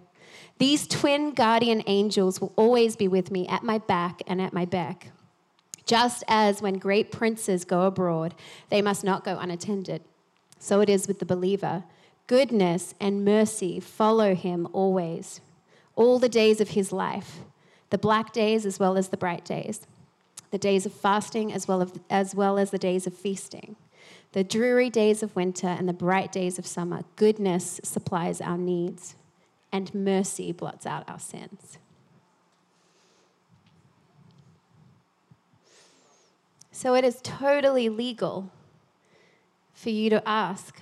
[0.57, 4.65] These twin guardian angels will always be with me at my back and at my
[4.65, 5.13] beck.
[5.85, 8.35] Just as when great princes go abroad,
[8.67, 10.03] they must not go unattended.
[10.59, 11.85] So it is with the believer.
[12.27, 15.39] Goodness and mercy follow him always,
[15.95, 17.39] all the days of his life,
[17.89, 19.85] the black days as well as the bright days,
[20.51, 23.75] the days of fasting as well, of, as well as the days of feasting,
[24.33, 27.03] the dreary days of winter and the bright days of summer.
[27.15, 29.15] Goodness supplies our needs
[29.71, 31.77] and mercy blots out our sins.
[36.71, 38.51] So it is totally legal
[39.73, 40.81] for you to ask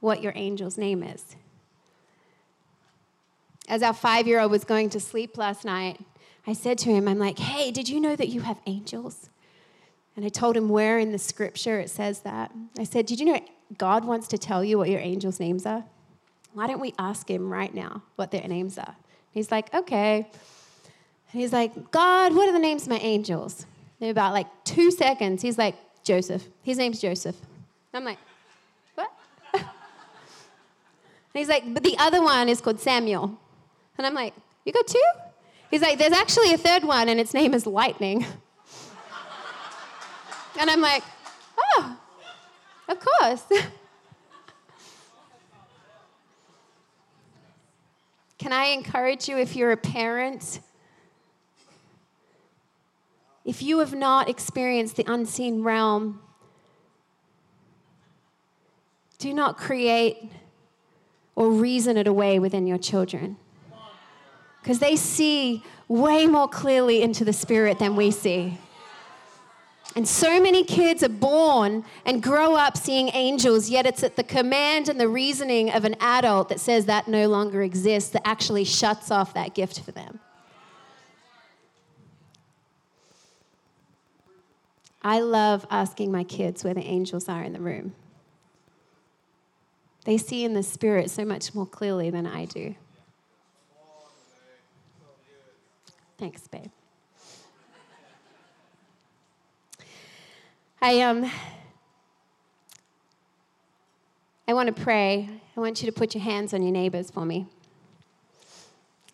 [0.00, 1.36] what your angel's name is.
[3.70, 6.00] As our five year old was going to sleep last night,
[6.44, 9.30] I said to him, I'm like, hey, did you know that you have angels?
[10.16, 12.50] And I told him where in the scripture it says that.
[12.78, 13.40] I said, Did you know
[13.78, 15.84] God wants to tell you what your angels' names are?
[16.52, 18.96] Why don't we ask him right now what their names are?
[19.30, 20.28] He's like, Okay.
[21.32, 23.66] And he's like, God, what are the names of my angels?
[24.00, 26.44] In about like two seconds, he's like, Joseph.
[26.62, 27.36] His name's Joseph.
[27.94, 28.18] I'm like,
[28.96, 29.12] What?
[29.54, 29.64] and
[31.32, 33.38] he's like, But the other one is called Samuel.
[34.00, 34.32] And I'm like,
[34.64, 34.98] You got two?
[35.70, 38.24] He's like, There's actually a third one, and its name is Lightning.
[40.60, 41.02] And I'm like,
[41.58, 41.98] oh,
[42.88, 43.44] of course.
[48.38, 50.60] Can I encourage you if you're a parent?
[53.44, 56.20] If you have not experienced the unseen realm,
[59.18, 60.30] do not create
[61.36, 63.38] or reason it away within your children.
[64.62, 68.58] Because they see way more clearly into the spirit than we see.
[69.96, 74.22] And so many kids are born and grow up seeing angels, yet it's at the
[74.22, 78.64] command and the reasoning of an adult that says that no longer exists that actually
[78.64, 80.20] shuts off that gift for them.
[85.02, 87.94] I love asking my kids where the angels are in the room.
[90.04, 92.74] They see in the spirit so much more clearly than I do.
[96.20, 96.70] Thanks, babe.
[100.82, 101.30] I um
[104.46, 105.30] I want to pray.
[105.56, 107.46] I want you to put your hands on your neighbors for me.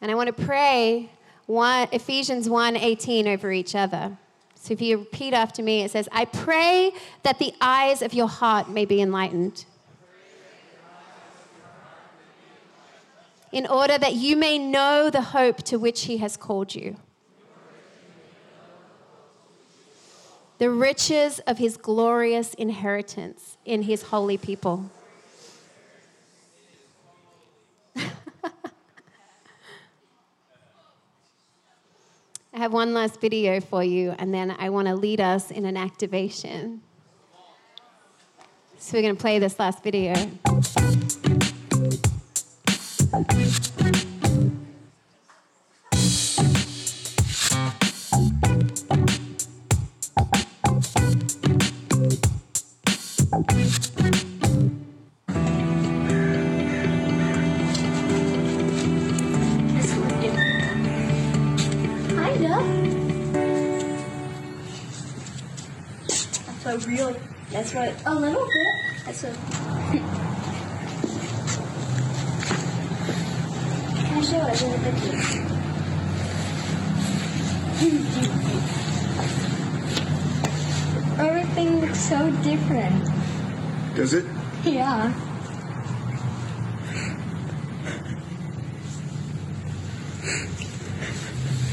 [0.00, 1.08] And I want to pray
[1.46, 4.18] one, Ephesians 1:18 over each other.
[4.56, 6.90] So if you repeat after me, it says, I pray
[7.22, 9.64] that the eyes of your heart may be enlightened.
[13.52, 16.96] In order that you may know the hope to which he has called you
[20.58, 24.90] the riches of his glorious inheritance in his holy people.
[27.96, 28.00] I
[32.54, 35.76] have one last video for you, and then I want to lead us in an
[35.76, 36.80] activation.
[38.78, 40.14] So we're going to play this last video.
[67.56, 68.66] That's what oh, a little bit.
[69.06, 69.34] That's what.
[74.04, 75.20] Can I show it in the picture?
[81.18, 83.04] Everything looks so different.
[83.96, 84.24] Does it?
[84.64, 85.12] Yeah.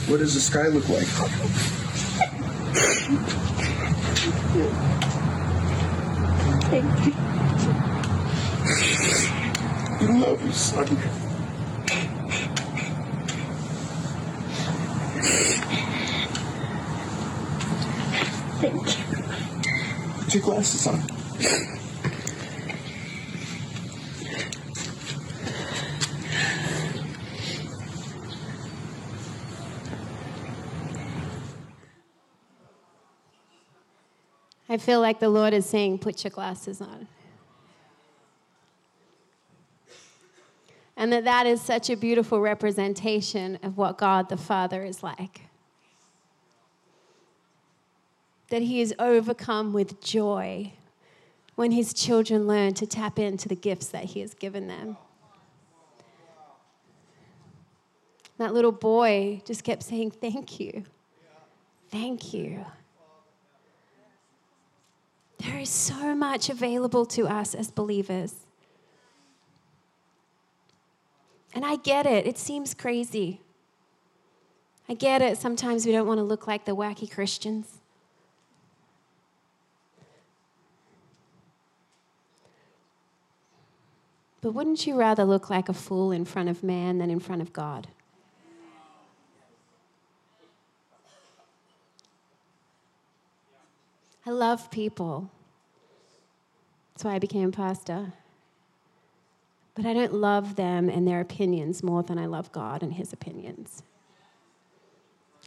[0.08, 1.05] What does the sky look like?
[6.71, 7.13] Thank you.
[9.99, 11.12] I love you, son.
[34.84, 37.07] Feel like the Lord is saying, put your glasses on.
[40.97, 45.41] And that that is such a beautiful representation of what God the Father is like.
[48.49, 50.73] That he is overcome with joy
[51.55, 54.97] when his children learn to tap into the gifts that he has given them.
[58.38, 60.84] That little boy just kept saying, Thank you.
[61.89, 62.65] Thank you.
[65.44, 68.34] There is so much available to us as believers.
[71.54, 73.41] And I get it, it seems crazy.
[74.88, 77.80] I get it, sometimes we don't want to look like the wacky Christians.
[84.41, 87.41] But wouldn't you rather look like a fool in front of man than in front
[87.41, 87.88] of God?
[94.26, 95.30] I love people.
[96.93, 98.13] That's why I became a pastor.
[99.76, 103.11] But I don't love them and their opinions more than I love God and His
[103.11, 103.84] opinions.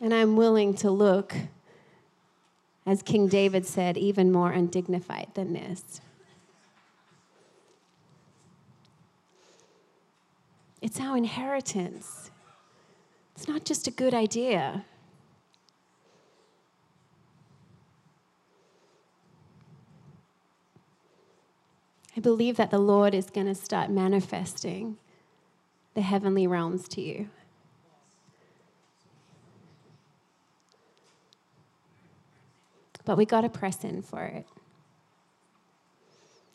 [0.00, 1.34] And I'm willing to look,
[2.84, 6.00] as King David said, even more undignified than this.
[10.82, 12.30] It's our inheritance.
[13.34, 14.84] It's not just a good idea.
[22.16, 24.96] I believe that the Lord is going to start manifesting
[25.94, 27.28] the heavenly realms to you.
[33.04, 34.46] But we got to press in for it.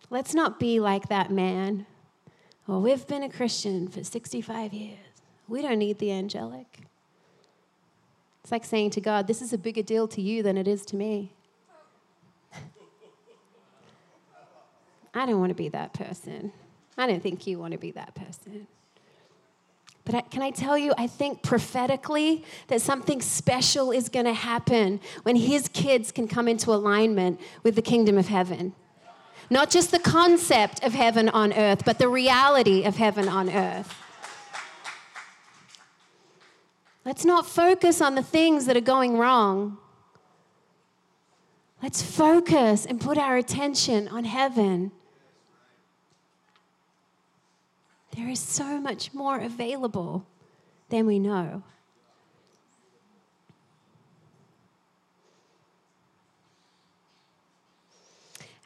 [0.10, 1.86] Let's not be like that man.
[2.68, 4.98] Well, we've been a Christian for 65 years.
[5.48, 6.80] We don't need the angelic.
[8.44, 10.86] It's like saying to God, This is a bigger deal to you than it is
[10.88, 11.34] to me.
[15.14, 16.52] I don't want to be that person.
[16.98, 18.68] I don't think you want to be that person.
[20.04, 24.34] But I, can I tell you, I think prophetically that something special is going to
[24.34, 28.74] happen when his kids can come into alignment with the kingdom of heaven.
[29.50, 33.94] Not just the concept of heaven on earth, but the reality of heaven on earth.
[37.04, 39.78] Let's not focus on the things that are going wrong.
[41.82, 44.92] Let's focus and put our attention on heaven.
[48.16, 50.26] There is so much more available
[50.90, 51.64] than we know.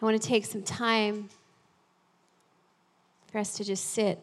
[0.02, 1.30] I want to take some time
[3.28, 4.22] for us to just sit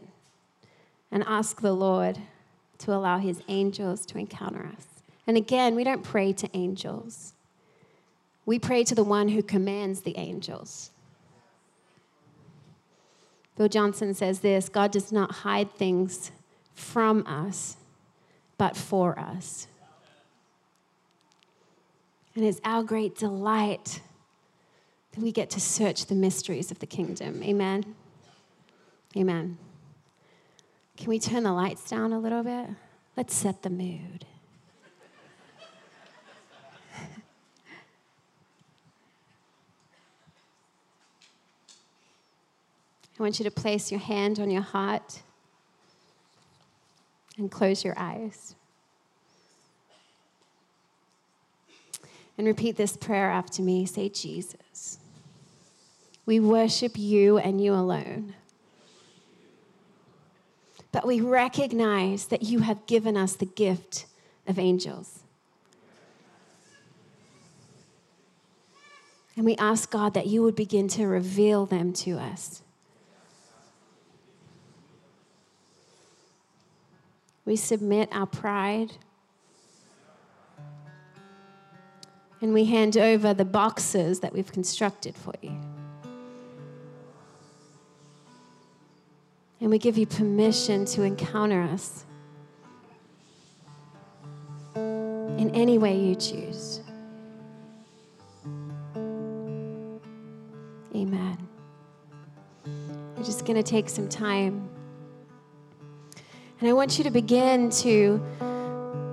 [1.11, 2.19] and ask the Lord
[2.79, 4.87] to allow his angels to encounter us.
[5.27, 7.35] And again, we don't pray to angels,
[8.45, 10.91] we pray to the one who commands the angels.
[13.57, 16.31] Bill Johnson says this God does not hide things
[16.75, 17.77] from us,
[18.59, 19.67] but for us.
[22.35, 24.01] And it's our great delight
[25.13, 27.43] that we get to search the mysteries of the kingdom.
[27.43, 27.95] Amen.
[29.17, 29.59] Amen.
[30.97, 32.71] Can we turn the lights down a little bit?
[33.17, 34.25] Let's set the mood.
[43.19, 45.23] I want you to place your hand on your heart
[47.37, 48.55] and close your eyes.
[52.39, 53.85] And repeat this prayer after me.
[53.85, 54.99] Say, Jesus,
[56.25, 58.35] we worship you and you alone.
[60.91, 64.07] But we recognize that you have given us the gift
[64.47, 65.21] of angels.
[69.37, 72.62] And we ask God that you would begin to reveal them to us.
[77.45, 78.93] We submit our pride.
[82.41, 85.57] And we hand over the boxes that we've constructed for you.
[89.61, 92.05] And we give you permission to encounter us
[94.75, 96.81] in any way you choose.
[100.95, 101.39] Amen.
[103.17, 104.72] We're just going to take some time.
[106.63, 108.23] And I want you to begin to,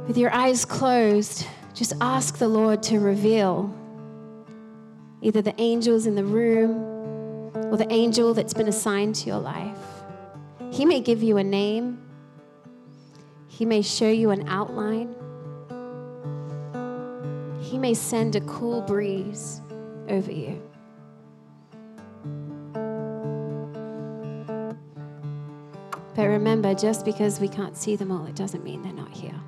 [0.07, 3.73] with your eyes closed, just ask the Lord to reveal
[5.23, 6.75] either the angels in the room
[7.71, 9.79] or the angel that's been assigned to your life.
[10.69, 11.99] He may give you a name,
[13.47, 15.15] He may show you an outline,
[17.63, 19.59] He may send a cool breeze
[20.07, 20.68] over you.
[26.19, 29.39] But remember, just because we can't see them all, it doesn't mean they're not here.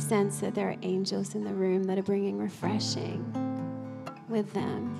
[0.00, 3.24] Sense that there are angels in the room that are bringing refreshing
[4.28, 4.96] with them.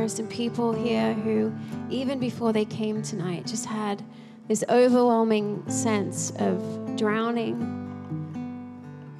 [0.00, 1.52] there are some people here who,
[1.90, 4.02] even before they came tonight, just had
[4.48, 7.60] this overwhelming sense of drowning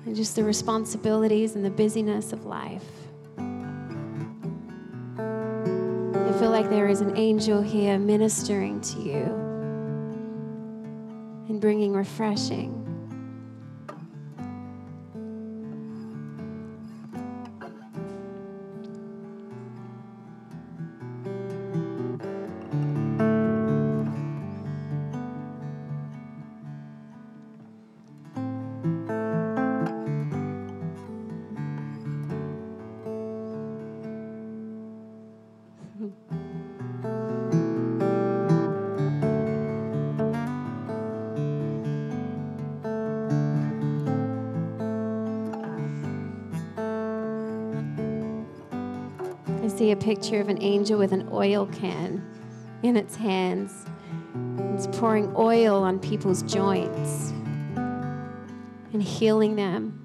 [0.07, 3.00] and just the responsibilities and the busyness of life.
[6.51, 9.23] Feel like there is an angel here ministering to you
[11.49, 12.77] and bringing refreshing.
[36.03, 36.37] I
[49.81, 52.23] see a picture of an angel with an oil can
[52.83, 53.87] in its hands.
[54.75, 57.31] It's pouring oil on people's joints
[58.93, 59.99] and healing them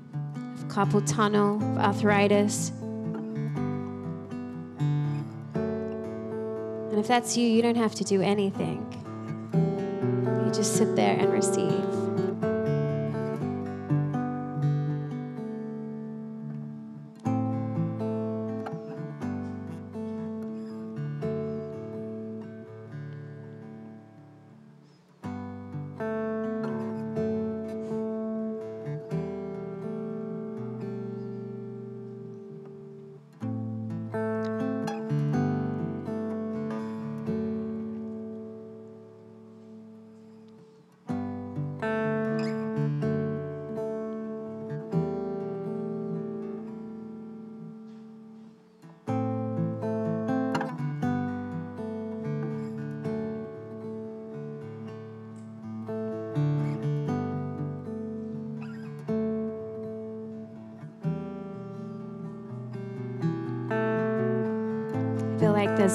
[0.53, 2.69] of carpal tunnel, of arthritis.
[5.49, 8.79] And if that's you, you don't have to do anything.
[10.45, 12.04] You just sit there and receive.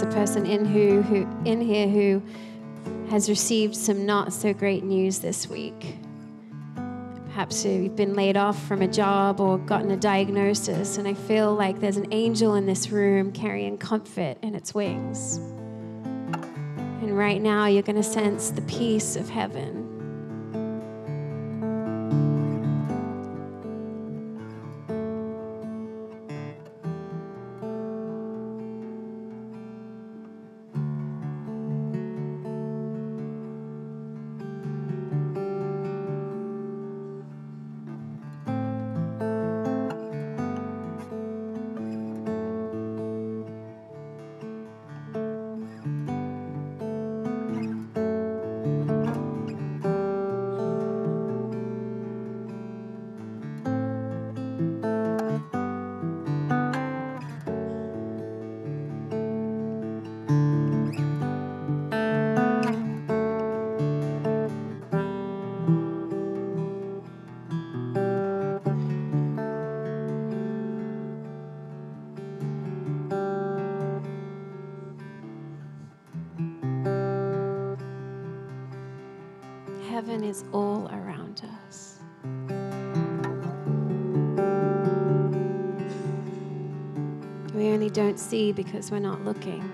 [0.03, 2.22] A person in who, who in here who
[3.11, 5.96] has received some not so great news this week.
[7.26, 11.55] Perhaps you've been laid off from a job or gotten a diagnosis, and I feel
[11.55, 15.36] like there's an angel in this room carrying comfort in its wings.
[15.36, 19.80] And right now, you're going to sense the peace of heaven.
[80.31, 81.99] Is all around us.
[87.53, 89.68] We only don't see because we're not looking.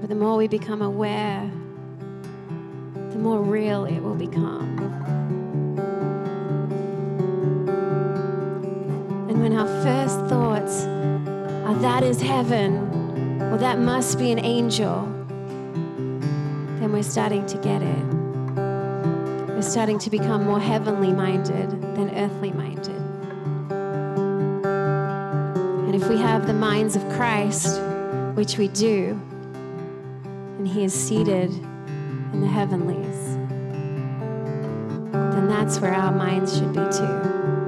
[0.00, 1.48] But the more we become aware,
[2.94, 4.76] the more real it will become.
[9.28, 15.19] And when our first thoughts are, that is heaven, or that must be an angel,
[17.00, 18.04] we're starting to get it.
[19.48, 22.94] We're starting to become more heavenly minded than earthly minded.
[25.86, 27.80] And if we have the minds of Christ,
[28.34, 29.18] which we do,
[30.58, 31.50] and He is seated
[32.34, 33.34] in the heavenlies,
[35.10, 37.59] then that's where our minds should be too.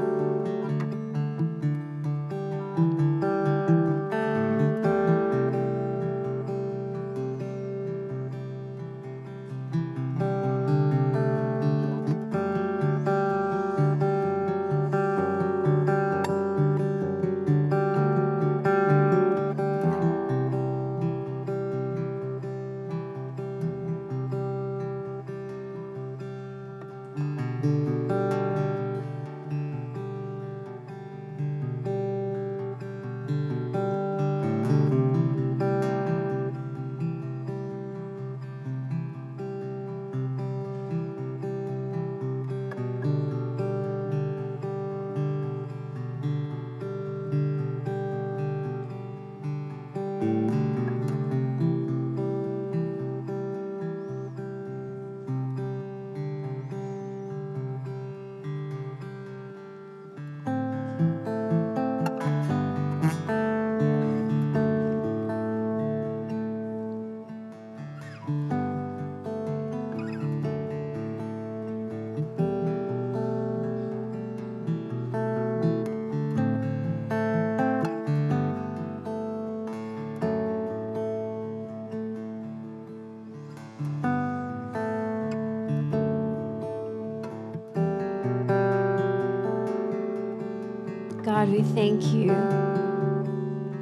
[91.74, 92.28] Thank you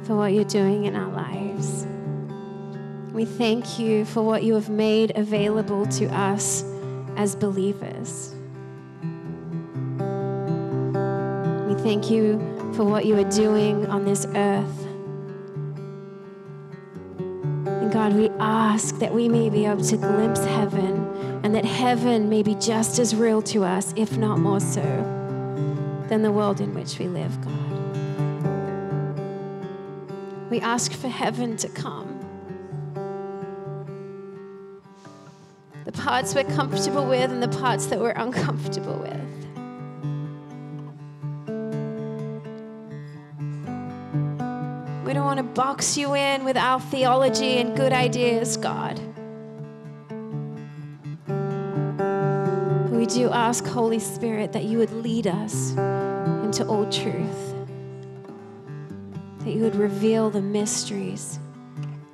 [0.03, 1.85] for what you're doing in our lives.
[3.13, 6.63] We thank you for what you have made available to us
[7.17, 8.33] as believers.
[11.67, 12.39] We thank you
[12.73, 14.85] for what you are doing on this earth.
[17.67, 22.29] And God, we ask that we may be able to glimpse heaven and that heaven
[22.29, 24.81] may be just as real to us, if not more so,
[26.07, 27.60] than the world in which we live, God.
[30.51, 32.19] We ask for heaven to come.
[35.85, 39.15] The parts we're comfortable with and the parts that we're uncomfortable with.
[45.05, 48.99] We don't want to box you in with our theology and good ideas, God.
[51.27, 57.50] But we do ask, Holy Spirit, that you would lead us into all truth,
[59.71, 61.39] would reveal the mysteries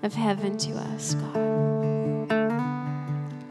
[0.04, 1.36] of heaven to us, God.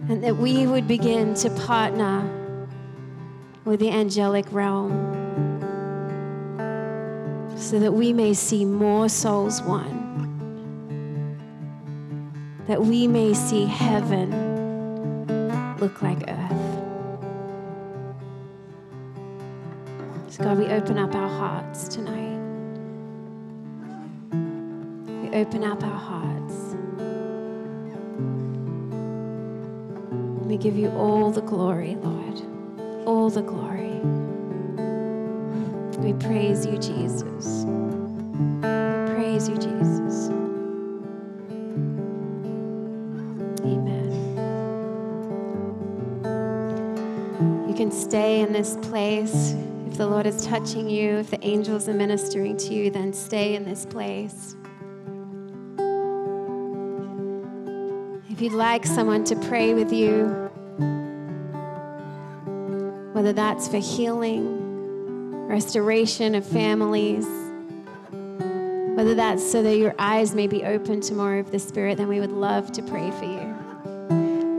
[0.08, 2.22] And that we would begin to partner
[3.64, 4.92] with the angelic realm
[7.56, 9.90] so that we may see more souls won,
[12.68, 14.30] that we may see heaven
[15.80, 16.52] look like earth.
[20.28, 22.25] So, God, we open up our hearts tonight.
[25.36, 26.74] Open up our hearts.
[30.46, 32.40] We give you all the glory, Lord,
[33.06, 34.00] all the glory.
[35.98, 37.64] We praise you, Jesus.
[37.66, 40.30] We praise you, Jesus.
[43.60, 44.08] Amen.
[47.68, 49.54] You can stay in this place.
[49.86, 53.54] If the Lord is touching you, if the angels are ministering to you, then stay
[53.54, 54.56] in this place.
[58.36, 60.26] If you'd like someone to pray with you,
[63.14, 67.26] whether that's for healing, restoration of families,
[68.94, 72.08] whether that's so that your eyes may be open to more of the Spirit, then
[72.08, 73.56] we would love to pray for you.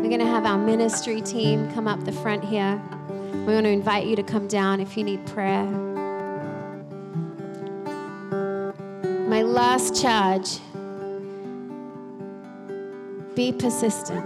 [0.02, 2.82] We're going to have our ministry team come up the front here.
[3.46, 5.68] We want to invite you to come down if you need prayer.
[9.30, 10.58] My last charge
[13.38, 14.26] be persistent.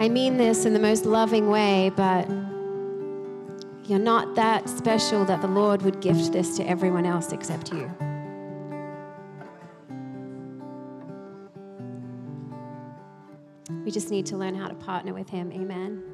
[0.00, 2.26] I mean this in the most loving way, but
[3.84, 7.90] you're not that special that the Lord would gift this to everyone else except you.
[13.84, 15.52] We just need to learn how to partner with Him.
[15.52, 16.13] Amen.